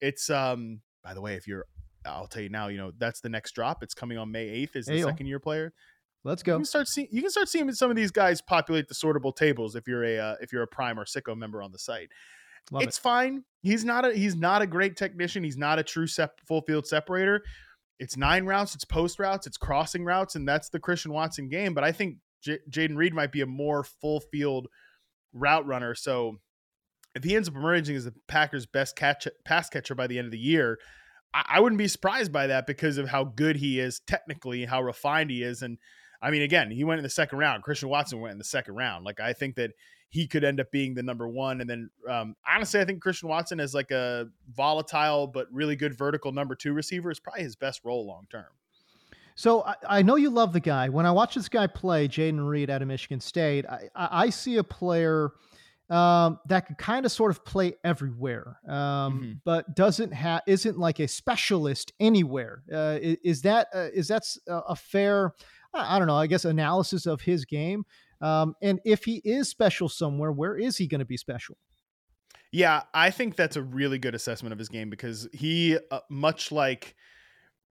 it's 0.00 0.28
um. 0.28 0.80
By 1.02 1.14
the 1.14 1.22
way, 1.22 1.34
if 1.34 1.46
you're, 1.46 1.64
I'll 2.06 2.26
tell 2.26 2.42
you 2.42 2.48
now. 2.48 2.68
You 2.68 2.78
know 2.78 2.92
that's 2.98 3.20
the 3.20 3.28
next 3.28 3.52
drop. 3.52 3.82
It's 3.82 3.94
coming 3.94 4.18
on 4.18 4.30
May 4.30 4.48
eighth. 4.48 4.76
Is 4.76 4.86
the 4.86 4.92
Ayo. 4.94 5.04
second 5.04 5.26
year 5.26 5.38
player. 5.40 5.72
Let's 6.24 6.42
You 6.42 6.46
go. 6.52 6.56
can 6.56 6.64
start 6.64 6.88
seeing. 6.88 7.08
You 7.10 7.20
can 7.22 7.30
start 7.30 7.48
seeing 7.48 7.70
some 7.72 7.90
of 7.90 7.96
these 7.96 8.10
guys 8.10 8.40
populate 8.42 8.88
the 8.88 8.94
sortable 8.94 9.34
tables 9.34 9.74
if 9.76 9.86
you're 9.86 10.04
a 10.04 10.18
uh, 10.18 10.34
if 10.40 10.52
you're 10.52 10.62
a 10.62 10.66
Prime 10.68 10.98
or 10.98 11.04
Sicko 11.04 11.36
member 11.36 11.62
on 11.62 11.72
the 11.72 11.78
site 11.78 12.10
Love 12.70 12.82
it's 12.82 12.98
fine. 12.98 13.44
He's 13.62 13.84
not 13.84 14.04
a 14.04 14.12
he's 14.12 14.36
not 14.36 14.60
a 14.60 14.66
great 14.66 14.96
technician. 14.96 15.42
He's 15.42 15.56
not 15.56 15.78
a 15.78 15.82
true 15.82 16.06
sep- 16.06 16.40
full 16.46 16.60
field 16.62 16.86
separator. 16.86 17.42
It's 17.98 18.16
nine 18.16 18.44
routes, 18.44 18.74
it's 18.74 18.84
post 18.84 19.18
routes, 19.18 19.46
it's 19.46 19.56
crossing 19.56 20.04
routes, 20.04 20.34
and 20.36 20.46
that's 20.46 20.68
the 20.68 20.78
Christian 20.78 21.12
Watson 21.12 21.48
game. 21.48 21.72
But 21.74 21.82
I 21.82 21.92
think 21.92 22.18
J- 22.42 22.58
Jayden 22.70 22.96
Reed 22.96 23.14
might 23.14 23.32
be 23.32 23.40
a 23.40 23.46
more 23.46 23.82
full 23.84 24.20
field 24.20 24.68
route 25.32 25.66
runner. 25.66 25.94
So 25.94 26.36
if 27.14 27.24
he 27.24 27.34
ends 27.34 27.48
up 27.48 27.54
emerging 27.56 27.96
as 27.96 28.04
the 28.04 28.14
Packers' 28.28 28.66
best 28.66 28.96
catch 28.96 29.26
pass 29.44 29.68
catcher 29.70 29.94
by 29.94 30.06
the 30.06 30.18
end 30.18 30.26
of 30.26 30.32
the 30.32 30.38
year, 30.38 30.78
I, 31.48 31.60
wouldn't 31.60 31.78
be 31.78 31.88
surprised 31.88 32.32
by 32.32 32.48
that 32.48 32.66
because 32.66 32.98
of 32.98 33.08
how 33.08 33.24
good 33.24 33.56
he 33.56 33.78
is 33.78 34.00
technically, 34.06 34.64
how 34.64 34.82
refined 34.82 35.30
he 35.30 35.42
is, 35.42 35.62
and 35.62 35.78
I 36.20 36.30
mean, 36.30 36.42
again, 36.42 36.70
he 36.70 36.84
went 36.84 36.98
in 36.98 37.02
the 37.04 37.10
second 37.10 37.38
round. 37.38 37.62
Christian 37.62 37.88
Watson 37.88 38.20
went 38.20 38.32
in 38.32 38.38
the 38.38 38.44
second 38.44 38.74
round. 38.74 39.04
Like 39.04 39.20
I 39.20 39.32
think 39.32 39.54
that 39.56 39.72
he 40.10 40.26
could 40.26 40.42
end 40.42 40.58
up 40.58 40.70
being 40.70 40.94
the 40.94 41.02
number 41.02 41.28
one. 41.28 41.60
And 41.60 41.68
then 41.68 41.90
um, 42.08 42.34
honestly, 42.46 42.80
I 42.80 42.84
think 42.84 43.02
Christian 43.02 43.28
Watson 43.28 43.60
is 43.60 43.74
like 43.74 43.90
a 43.90 44.26
volatile 44.50 45.26
but 45.26 45.46
really 45.52 45.76
good 45.76 45.96
vertical 45.96 46.32
number 46.32 46.54
two 46.54 46.72
receiver 46.72 47.10
is 47.10 47.20
probably 47.20 47.42
his 47.42 47.56
best 47.56 47.82
role 47.84 48.06
long 48.06 48.26
term. 48.30 48.46
So 49.34 49.62
I, 49.62 49.74
I 49.88 50.02
know 50.02 50.16
you 50.16 50.30
love 50.30 50.52
the 50.52 50.60
guy. 50.60 50.88
When 50.88 51.06
I 51.06 51.12
watch 51.12 51.34
this 51.34 51.48
guy 51.48 51.66
play, 51.66 52.08
Jayden 52.08 52.44
Reed 52.44 52.70
out 52.70 52.82
of 52.82 52.88
Michigan 52.88 53.20
State, 53.20 53.66
I, 53.66 53.88
I 53.94 54.30
see 54.30 54.56
a 54.56 54.64
player 54.64 55.30
um, 55.90 56.38
that 56.46 56.66
could 56.66 56.78
kind 56.78 57.06
of 57.06 57.12
sort 57.12 57.30
of 57.30 57.44
play 57.44 57.74
everywhere, 57.84 58.58
um, 58.68 59.20
Mhm. 59.20 59.40
but 59.44 59.74
doesn't 59.74 60.12
have 60.12 60.42
isn't 60.46 60.78
like 60.78 60.98
a 61.00 61.08
specialist 61.08 61.92
anywhere. 62.00 62.62
Uh, 62.72 62.98
is, 63.00 63.16
is 63.24 63.42
that 63.42 63.68
uh, 63.74 63.88
is 63.94 64.08
that 64.08 64.22
a 64.48 64.76
fair? 64.76 65.32
I 65.72 65.96
I 65.96 65.98
don't 65.98 66.08
know. 66.08 66.16
I 66.16 66.26
guess 66.26 66.44
analysis 66.44 67.06
of 67.06 67.22
his 67.22 67.44
game. 67.44 67.84
Um, 68.20 68.54
and 68.60 68.80
if 68.84 69.04
he 69.04 69.22
is 69.24 69.48
special 69.48 69.88
somewhere, 69.88 70.32
where 70.32 70.56
is 70.56 70.76
he 70.76 70.86
going 70.88 70.98
to 71.00 71.04
be 71.04 71.16
special? 71.16 71.56
Yeah, 72.50 72.84
I 72.94 73.10
think 73.10 73.36
that's 73.36 73.56
a 73.56 73.62
really 73.62 73.98
good 73.98 74.14
assessment 74.14 74.52
of 74.52 74.58
his 74.58 74.68
game 74.68 74.88
because 74.90 75.28
he, 75.32 75.78
uh, 75.90 76.00
much 76.08 76.50
like 76.50 76.96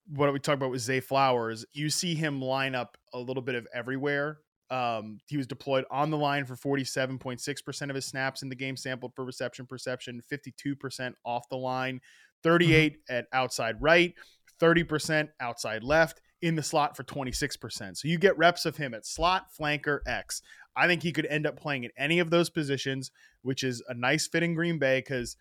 what 0.08 0.32
we 0.32 0.39
talked 0.39 0.56
about 0.58 0.71
with 0.71 0.82
Zay 0.82 0.99
Flowers, 0.99 1.65
you 1.73 1.89
see 1.89 2.15
him 2.15 2.41
line 2.41 2.75
up 2.75 2.97
a 3.13 3.19
little 3.19 3.41
bit 3.43 3.56
of 3.56 3.67
everywhere. 3.73 4.39
Um, 4.69 5.19
he 5.27 5.38
was 5.38 5.47
deployed 5.47 5.86
on 5.89 6.10
the 6.10 6.17
line 6.17 6.45
for 6.45 6.56
47.6% 6.56 7.89
of 7.89 7.95
his 7.95 8.06
snaps 8.06 8.41
in 8.43 8.49
the 8.49 8.56
game 8.56 8.75
sampled 8.75 9.13
for 9.15 9.23
reception 9.23 9.65
perception, 9.65 10.21
52% 10.32 11.13
off 11.25 11.47
the 11.49 11.56
line, 11.58 12.01
38 12.43 12.97
at 13.10 13.27
outside 13.34 13.75
right, 13.82 14.13
30% 14.62 15.30
outside 15.39 15.84
left, 15.84 16.21
in 16.41 16.56
the 16.56 16.63
slot 16.63 16.95
for 16.95 17.03
26%. 17.03 17.97
So 17.97 18.08
you 18.08 18.17
get 18.17 18.38
reps 18.38 18.65
of 18.65 18.77
him 18.77 18.93
at 18.93 19.06
slot, 19.06 19.47
flanker, 19.60 19.99
X. 20.06 20.41
I 20.75 20.86
think 20.86 21.01
he 21.01 21.12
could 21.12 21.25
end 21.25 21.47
up 21.47 21.58
playing 21.60 21.84
in 21.86 21.91
any 21.97 22.19
of 22.19 22.30
those 22.30 22.49
positions, 22.49 23.10
which 23.41 23.63
is 23.63 23.82
a 23.88 23.93
nice 23.95 24.27
fit 24.27 24.43
in 24.43 24.53
Green 24.53 24.77
Bay 24.77 24.99
because 24.99 25.36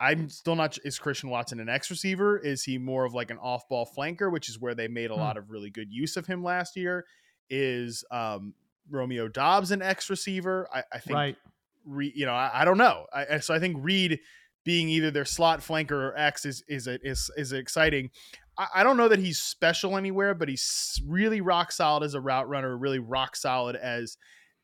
I'm 0.00 0.30
still 0.30 0.56
not. 0.56 0.78
Is 0.82 0.98
Christian 0.98 1.28
Watson 1.28 1.60
an 1.60 1.68
X 1.68 1.90
receiver? 1.90 2.38
Is 2.38 2.62
he 2.64 2.78
more 2.78 3.04
of 3.04 3.12
like 3.12 3.30
an 3.30 3.36
off 3.36 3.68
ball 3.68 3.86
flanker, 3.94 4.32
which 4.32 4.48
is 4.48 4.58
where 4.58 4.74
they 4.74 4.88
made 4.88 5.10
a 5.10 5.14
Hmm. 5.14 5.20
lot 5.20 5.36
of 5.36 5.50
really 5.50 5.68
good 5.68 5.92
use 5.92 6.16
of 6.16 6.26
him 6.26 6.42
last 6.42 6.74
year? 6.74 7.04
Is 7.50 8.04
um, 8.10 8.54
Romeo 8.88 9.28
Doubs 9.28 9.70
an 9.72 9.82
X 9.82 10.08
receiver? 10.08 10.68
I, 10.72 10.84
I 10.92 10.98
think, 10.98 11.14
Right. 11.16 11.36
Re, 11.84 12.12
you 12.14 12.26
know, 12.26 12.32
I, 12.34 12.62
I 12.62 12.64
don't 12.64 12.78
know. 12.78 13.06
I, 13.12 13.38
so 13.40 13.52
I 13.54 13.58
think 13.58 13.76
Reed 13.80 14.20
being 14.64 14.88
either 14.88 15.10
their 15.10 15.24
slot 15.24 15.60
flanker 15.60 15.92
or 15.92 16.16
X 16.16 16.44
is 16.44 16.62
is 16.68 16.86
a, 16.86 16.98
is 17.06 17.30
is 17.36 17.52
exciting. 17.52 18.10
I, 18.58 18.66
I 18.76 18.82
don't 18.82 18.96
know 18.98 19.08
that 19.08 19.18
he's 19.18 19.38
special 19.38 19.96
anywhere, 19.96 20.34
but 20.34 20.48
he's 20.48 21.00
really 21.06 21.40
rock 21.40 21.72
solid 21.72 22.02
as 22.04 22.14
a 22.14 22.20
route 22.20 22.48
runner, 22.48 22.76
really 22.76 22.98
rock 22.98 23.34
solid 23.36 23.76
as 23.76 24.16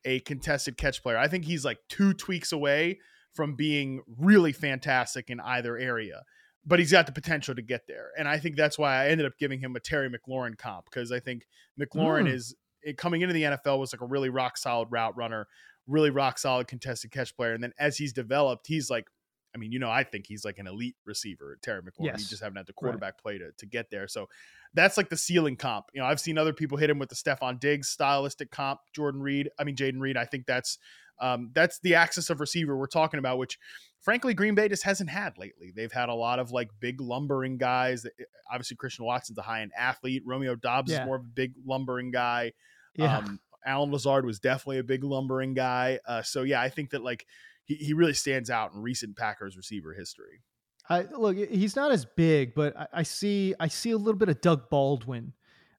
a 0.04 0.20
contested 0.20 0.76
catch 0.76 1.02
player. 1.02 1.16
I 1.16 1.26
think 1.28 1.44
he's 1.46 1.64
like 1.64 1.78
two 1.88 2.12
tweaks 2.12 2.52
away 2.52 3.00
from 3.34 3.54
being 3.56 4.02
really 4.18 4.52
fantastic 4.52 5.30
in 5.30 5.40
either 5.40 5.76
area, 5.76 6.22
but 6.64 6.78
he's 6.78 6.92
got 6.92 7.06
the 7.06 7.12
potential 7.12 7.54
to 7.54 7.62
get 7.62 7.86
there. 7.88 8.10
And 8.18 8.28
I 8.28 8.38
think 8.38 8.56
that's 8.56 8.78
why 8.78 9.02
I 9.02 9.08
ended 9.08 9.26
up 9.26 9.38
giving 9.38 9.58
him 9.60 9.74
a 9.74 9.80
Terry 9.80 10.08
McLaurin 10.10 10.56
comp 10.56 10.84
because 10.84 11.10
I 11.10 11.18
think 11.20 11.46
McLaurin 11.80 12.26
Mm. 12.26 12.34
is 12.34 12.54
it, 12.86 12.96
coming 12.96 13.20
into 13.20 13.34
the 13.34 13.42
NFL 13.42 13.78
was 13.78 13.92
like 13.92 14.00
a 14.00 14.06
really 14.06 14.30
rock 14.30 14.56
solid 14.56 14.88
route 14.90 15.16
runner, 15.16 15.46
really 15.86 16.10
rock 16.10 16.38
solid 16.38 16.66
contested 16.68 17.10
catch 17.10 17.36
player. 17.36 17.52
And 17.52 17.62
then 17.62 17.72
as 17.78 17.96
he's 17.96 18.12
developed, 18.12 18.66
he's 18.66 18.88
like, 18.88 19.06
I 19.54 19.58
mean, 19.58 19.72
you 19.72 19.78
know, 19.78 19.90
I 19.90 20.04
think 20.04 20.26
he's 20.26 20.44
like 20.44 20.58
an 20.58 20.66
elite 20.66 20.96
receiver, 21.06 21.58
Terry 21.62 21.80
McLaurin. 21.80 22.06
Yes. 22.06 22.20
You 22.20 22.26
just 22.26 22.42
haven't 22.42 22.56
had 22.58 22.66
the 22.66 22.74
quarterback 22.74 23.18
play 23.18 23.38
to, 23.38 23.52
to 23.56 23.66
get 23.66 23.90
there. 23.90 24.06
So 24.06 24.26
that's 24.74 24.98
like 24.98 25.08
the 25.08 25.16
ceiling 25.16 25.56
comp. 25.56 25.86
You 25.94 26.00
know, 26.02 26.06
I've 26.06 26.20
seen 26.20 26.36
other 26.36 26.52
people 26.52 26.76
hit 26.76 26.90
him 26.90 26.98
with 26.98 27.08
the 27.08 27.14
Stefon 27.14 27.58
Diggs 27.58 27.88
stylistic 27.88 28.50
comp, 28.50 28.80
Jordan 28.94 29.22
Reed. 29.22 29.48
I 29.58 29.64
mean, 29.64 29.74
Jayden 29.74 29.98
Reed. 30.00 30.16
I 30.18 30.26
think 30.26 30.44
that's 30.46 30.78
um, 31.20 31.50
that's 31.54 31.78
the 31.80 31.94
axis 31.94 32.28
of 32.28 32.40
receiver 32.40 32.76
we're 32.76 32.86
talking 32.86 33.18
about, 33.18 33.38
which 33.38 33.58
frankly 34.02 34.34
Green 34.34 34.54
Bay 34.54 34.68
just 34.68 34.82
hasn't 34.82 35.08
had 35.08 35.38
lately. 35.38 35.72
They've 35.74 35.90
had 35.90 36.10
a 36.10 36.14
lot 36.14 36.38
of 36.38 36.50
like 36.50 36.68
big 36.78 37.00
lumbering 37.00 37.56
guys. 37.56 38.04
Obviously, 38.52 38.76
Christian 38.76 39.06
Watson's 39.06 39.38
a 39.38 39.42
high 39.42 39.62
end 39.62 39.72
athlete. 39.74 40.22
Romeo 40.26 40.54
Doubs 40.54 40.92
Yeah. 40.92 41.00
is 41.00 41.06
more 41.06 41.16
of 41.16 41.22
a 41.22 41.28
big 41.28 41.54
lumbering 41.64 42.10
guy. 42.10 42.52
Yeah. 42.96 43.18
Um, 43.18 43.40
Allen 43.64 43.90
Lazard 43.90 44.24
was 44.24 44.38
definitely 44.38 44.78
a 44.78 44.84
big 44.84 45.02
lumbering 45.02 45.54
guy. 45.54 45.98
Uh, 46.06 46.22
so 46.22 46.42
yeah, 46.42 46.60
I 46.60 46.68
think 46.68 46.90
that 46.90 47.02
like 47.02 47.26
he, 47.64 47.74
he 47.74 47.92
really 47.92 48.14
stands 48.14 48.48
out 48.48 48.72
in 48.72 48.82
recent 48.82 49.16
Packers 49.16 49.56
receiver 49.56 49.92
history. 49.92 50.42
I 50.88 51.02
look, 51.02 51.36
he's 51.36 51.74
not 51.74 51.90
as 51.90 52.04
big, 52.04 52.54
but 52.54 52.76
I, 52.76 52.86
I 52.92 53.02
see 53.02 53.54
I 53.58 53.68
see 53.68 53.90
a 53.90 53.98
little 53.98 54.18
bit 54.18 54.28
of 54.28 54.40
Doug 54.40 54.70
Baldwin 54.70 55.32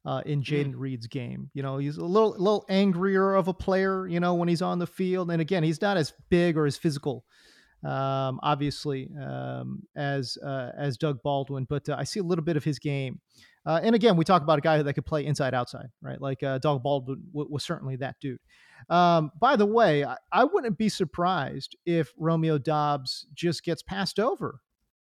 uh, 0.06 0.22
in 0.26 0.44
Jayden 0.44 0.74
Reed's 0.76 1.08
game. 1.08 1.50
You 1.54 1.64
know, 1.64 1.78
he's 1.78 1.98
a 1.98 2.04
little 2.04 2.36
a 2.36 2.38
little 2.38 2.66
angrier 2.68 3.36
of 3.36 3.48
a 3.48 3.54
player. 3.54 4.06
You 4.06 4.20
know, 4.20 4.34
when 4.34 4.50
he's 4.50 4.62
on 4.62 4.80
the 4.80 4.88
field, 4.88 5.32
and 5.32 5.42
again, 5.42 5.64
he's 5.64 5.82
not 5.82 5.96
as 5.96 6.14
big 6.30 6.58
or 6.58 6.66
as 6.66 6.78
physical 6.78 7.24
um, 7.84 8.40
obviously, 8.42 9.10
um, 9.22 9.84
as 9.96 10.38
uh, 10.44 10.72
as 10.76 10.98
Doug 10.98 11.22
Baldwin, 11.22 11.66
but 11.70 11.88
uh, 11.88 11.96
I 11.98 12.04
see 12.04 12.20
a 12.20 12.24
little 12.24 12.44
bit 12.44 12.58
of 12.58 12.64
his 12.64 12.80
game. 12.80 13.22
Uh, 13.66 13.80
and 13.84 13.96
again, 13.96 14.16
we 14.16 14.24
talk 14.24 14.42
about 14.42 14.58
a 14.58 14.62
guy 14.62 14.82
that 14.82 14.94
could 14.94 15.06
play 15.06 15.26
inside 15.26 15.54
outside, 15.54 15.88
right? 16.02 16.22
Like 16.22 16.42
uh, 16.42 16.58
Doug 16.60 16.84
Baldwin 16.84 17.24
w- 17.34 17.52
was 17.52 17.64
certainly 17.64 17.98
that 17.98 18.16
dude. 18.22 18.40
Um, 18.90 19.32
by 19.40 19.56
the 19.56 19.66
way, 19.66 20.06
I, 20.06 20.16
I, 20.32 20.46
wouldn't 20.46 20.78
be 20.78 20.88
surprised 20.88 21.76
if 21.86 22.14
Romeo 22.18 22.58
Doubs 22.58 23.28
just 23.34 23.64
gets 23.64 23.84
passed 23.84 24.20
over 24.20 24.62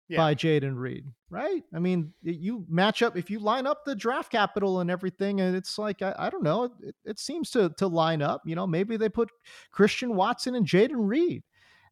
yeah. 0.09 0.17
by 0.17 0.35
Jayden 0.35 0.75
Reed, 0.75 1.05
right? 1.29 1.63
I 1.73 1.79
mean, 1.79 2.13
you 2.23 2.65
match 2.69 3.01
up 3.01 3.17
if 3.17 3.29
you 3.29 3.39
line 3.39 3.67
up 3.67 3.83
the 3.85 3.95
draft 3.95 4.31
capital 4.31 4.79
and 4.79 4.89
everything, 4.89 5.41
and 5.41 5.55
it's 5.55 5.77
like 5.77 6.01
I, 6.01 6.15
I 6.17 6.29
don't 6.29 6.43
know, 6.43 6.71
it, 6.81 6.95
it, 7.03 7.19
seems 7.19 7.51
to 7.51 7.69
to 7.77 7.87
line 7.87 8.21
up. 8.21 8.41
You 8.45 8.55
know, 8.55 8.65
maybe 8.65 8.97
they 8.97 9.09
put 9.09 9.29
Christian 9.71 10.15
Watson 10.15 10.55
and 10.55 10.65
Jayden 10.65 11.07
Reed 11.07 11.43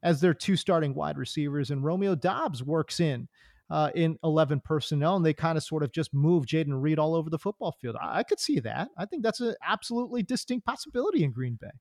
as 0.01 0.21
their 0.21 0.33
two 0.33 0.55
starting 0.55 0.95
wide 0.95 1.17
receivers, 1.17 1.71
and 1.71 1.83
Romeo 1.83 2.15
Doubs 2.15 2.63
works 2.63 2.99
in 2.99 3.27
uh, 3.69 3.89
in 3.95 4.17
11 4.23 4.61
personnel, 4.63 5.15
and 5.15 5.25
they 5.25 5.33
kind 5.33 5.57
of 5.57 5.63
sort 5.63 5.83
of 5.83 5.91
just 5.91 6.13
move 6.13 6.45
Jayden 6.45 6.81
Reed 6.81 6.99
all 6.99 7.15
over 7.15 7.29
the 7.29 7.39
football 7.39 7.75
field. 7.81 7.95
I, 8.01 8.19
I 8.19 8.23
could 8.23 8.39
see 8.39 8.59
that. 8.59 8.89
I 8.97 9.05
think 9.05 9.23
that's 9.23 9.41
an 9.41 9.55
absolutely 9.65 10.23
distinct 10.23 10.65
possibility 10.65 11.23
in 11.23 11.31
Green 11.31 11.57
Bay. 11.59 11.71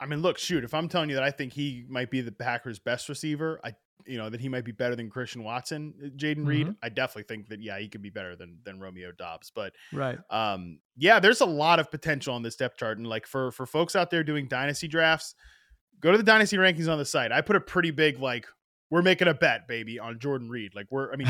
I 0.00 0.06
mean, 0.06 0.22
look, 0.22 0.38
shoot, 0.38 0.64
if 0.64 0.72
I'm 0.72 0.88
telling 0.88 1.10
you 1.10 1.16
that 1.16 1.24
I 1.24 1.30
think 1.30 1.52
he 1.52 1.84
might 1.88 2.10
be 2.10 2.22
the 2.22 2.32
Packers' 2.32 2.78
best 2.78 3.08
receiver, 3.08 3.60
I 3.62 3.74
you 4.06 4.16
know 4.16 4.30
that 4.30 4.40
he 4.40 4.48
might 4.48 4.64
be 4.64 4.72
better 4.72 4.96
than 4.96 5.10
Christian 5.10 5.44
Watson, 5.44 5.92
Jayden 6.16 6.38
mm-hmm. 6.38 6.46
Reed. 6.46 6.74
I 6.82 6.88
definitely 6.88 7.24
think 7.24 7.48
that 7.48 7.62
yeah, 7.62 7.78
he 7.78 7.88
could 7.88 8.00
be 8.00 8.08
better 8.08 8.34
than 8.34 8.58
than 8.64 8.80
Romeo 8.80 9.12
Doubs. 9.12 9.52
But 9.54 9.74
right, 9.92 10.18
um, 10.30 10.78
yeah, 10.96 11.20
there's 11.20 11.42
a 11.42 11.46
lot 11.46 11.80
of 11.80 11.90
potential 11.90 12.34
on 12.34 12.42
this 12.42 12.56
depth 12.56 12.78
chart, 12.78 12.96
and 12.96 13.06
like 13.06 13.26
for 13.26 13.52
for 13.52 13.66
folks 13.66 13.94
out 13.94 14.10
there 14.10 14.24
doing 14.24 14.48
dynasty 14.48 14.88
drafts, 14.88 15.34
go 16.00 16.10
to 16.12 16.18
the 16.18 16.24
dynasty 16.24 16.56
rankings 16.56 16.90
on 16.90 16.98
the 16.98 17.04
site. 17.04 17.30
I 17.30 17.42
put 17.42 17.56
a 17.56 17.60
pretty 17.60 17.90
big 17.90 18.18
like 18.18 18.46
we're 18.90 19.02
making 19.02 19.28
a 19.28 19.34
bet, 19.34 19.68
baby, 19.68 19.98
on 19.98 20.18
Jordan 20.18 20.48
Reed. 20.48 20.74
Like 20.74 20.86
we're, 20.90 21.12
I 21.12 21.16
mean, 21.16 21.28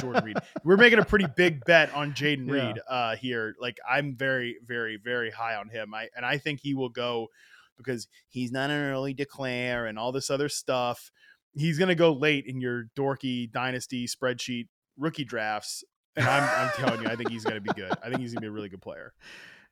Jordan 0.00 0.24
Reed. 0.24 0.36
We're 0.64 0.78
making 0.78 0.98
a 0.98 1.04
pretty 1.04 1.26
big 1.36 1.64
bet 1.64 1.94
on 1.94 2.12
Jayden 2.12 2.48
yeah. 2.48 2.52
Reed 2.52 2.80
uh, 2.88 3.16
here. 3.16 3.54
Like 3.60 3.78
I'm 3.88 4.16
very, 4.16 4.56
very, 4.66 4.96
very 4.96 5.30
high 5.30 5.56
on 5.56 5.68
him. 5.68 5.94
I 5.94 6.08
and 6.16 6.24
I 6.24 6.38
think 6.38 6.60
he 6.60 6.74
will 6.74 6.88
go 6.88 7.28
because 7.76 8.08
he's 8.28 8.50
not 8.50 8.70
an 8.70 8.90
early 8.90 9.14
declare 9.14 9.86
and 9.86 9.98
all 9.98 10.10
this 10.10 10.30
other 10.30 10.48
stuff. 10.48 11.10
He's 11.52 11.78
gonna 11.78 11.94
go 11.94 12.12
late 12.12 12.46
in 12.46 12.60
your 12.60 12.84
dorky 12.96 13.50
dynasty 13.50 14.06
spreadsheet 14.06 14.68
rookie 14.98 15.24
drafts. 15.24 15.84
And 16.16 16.26
I'm, 16.26 16.42
I'm 16.42 16.70
telling 16.76 17.02
you, 17.02 17.08
I 17.08 17.14
think 17.14 17.30
he's 17.30 17.44
gonna 17.44 17.60
be 17.60 17.72
good. 17.74 17.92
I 18.02 18.08
think 18.08 18.20
he's 18.20 18.32
gonna 18.32 18.42
be 18.42 18.48
a 18.48 18.52
really 18.52 18.68
good 18.68 18.82
player 18.82 19.12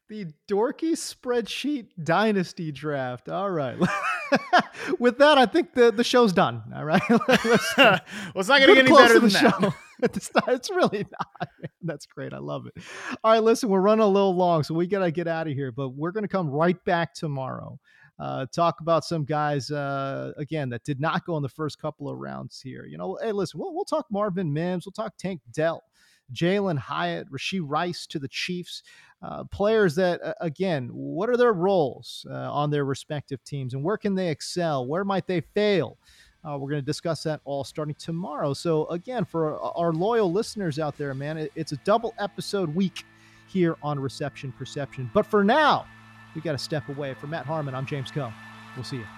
the 0.09 0.27
dorky 0.51 0.93
spreadsheet 0.93 1.89
dynasty 2.03 2.73
draft. 2.73 3.29
All 3.29 3.51
right. 3.51 3.77
With 4.99 5.19
that, 5.19 5.39
I 5.39 5.47
think 5.47 5.75
the, 5.75 5.91
the 5.91 6.05
show's 6.05 6.33
done. 6.33 6.63
All 6.75 6.85
right. 6.85 7.03
Well, 8.35 8.41
it's 8.41 8.49
not 8.49 8.61
going 8.61 8.69
to 8.69 8.75
get 8.75 8.87
any 8.87 8.97
better 8.97 9.21
than 9.21 9.31
that. 9.31 9.61
Show. 9.61 9.75
it's, 10.03 10.31
not, 10.35 10.49
it's 10.49 10.71
really 10.71 11.07
not. 11.11 11.49
That's 11.83 12.07
great. 12.07 12.33
I 12.33 12.39
love 12.39 12.67
it. 12.67 12.83
All 13.25 13.33
right. 13.33 13.43
Listen, 13.43 13.69
we're 13.69 13.81
running 13.81 14.05
a 14.05 14.09
little 14.09 14.35
long, 14.35 14.63
so 14.63 14.75
we 14.75 14.87
got 14.87 15.01
to 15.01 15.11
get 15.11 15.27
out 15.27 15.47
of 15.47 15.55
here, 15.55 15.73
but 15.73 15.91
we're 15.91 16.13
going 16.13 16.23
to 16.25 16.29
come 16.29 16.49
right 16.49 16.83
back 16.85 17.15
tomorrow. 17.15 17.79
Uh, 18.19 18.47
talk 18.47 18.81
about 18.81 19.05
some 19.05 19.25
guys 19.25 19.71
uh, 19.71 20.33
again 20.37 20.69
that 20.71 20.83
did 20.83 21.01
not 21.01 21.25
go 21.25 21.37
in 21.37 21.43
the 21.43 21.49
first 21.49 21.81
couple 21.81 22.09
of 22.09 22.19
rounds 22.19 22.61
here. 22.61 22.85
You 22.85 22.99
know, 22.99 23.17
hey, 23.23 23.31
listen, 23.31 23.61
we'll, 23.61 23.73
we'll 23.73 23.85
talk 23.85 24.07
Marvin 24.11 24.53
Mims, 24.53 24.85
we'll 24.85 24.93
talk 24.93 25.17
Tank 25.17 25.41
Dell, 25.53 25.85
Jalin 26.33 26.79
Hyatt, 26.79 27.31
Rashee 27.31 27.63
Rice 27.63 28.07
to 28.09 28.19
the 28.19 28.29
Chiefs. 28.29 28.83
Uh, 29.21 29.43
players 29.45 29.97
that, 29.97 30.23
uh, 30.23 30.33
again, 30.41 30.89
what 30.93 31.29
are 31.29 31.37
their 31.37 31.53
roles 31.53 32.25
uh, 32.31 32.53
on 32.53 32.71
their 32.71 32.85
respective 32.85 33.43
teams 33.43 33.75
and 33.75 33.83
where 33.83 33.97
can 33.97 34.15
they 34.15 34.29
excel? 34.29 34.87
Where 34.87 35.05
might 35.05 35.27
they 35.27 35.41
fail? 35.41 35.99
Uh, 36.45 36.57
we're 36.57 36.71
going 36.71 36.81
to 36.81 36.87
discuss 36.87 37.25
that 37.25 37.41
all 37.45 37.65
starting 37.65 37.97
tomorrow. 37.97 38.55
So, 38.55 38.87
again, 38.87 39.25
for 39.25 39.59
our 39.77 39.93
loyal 39.93 40.31
listeners 40.31 40.79
out 40.79 40.97
there, 40.97 41.13
man, 41.15 41.37
it, 41.37 41.53
it's 41.57 41.73
a 41.73 41.77
double 41.79 42.15
episode 42.19 42.73
week 42.75 43.05
here 43.49 43.77
on 43.83 43.99
Reception 43.99 44.53
Perception. 44.53 45.11
But 45.13 45.27
for 45.27 45.43
now, 45.43 45.87
we 46.35 46.41
got 46.41 46.53
to 46.53 46.59
step 46.59 46.89
away. 46.89 47.15
For 47.15 47.27
Matt 47.27 47.45
Harmon, 47.45 47.75
I'm 47.75 47.87
James 47.87 48.13
Koh. 48.13 48.33
We'll 48.77 48.85
see 48.85 48.99
you. 48.99 49.18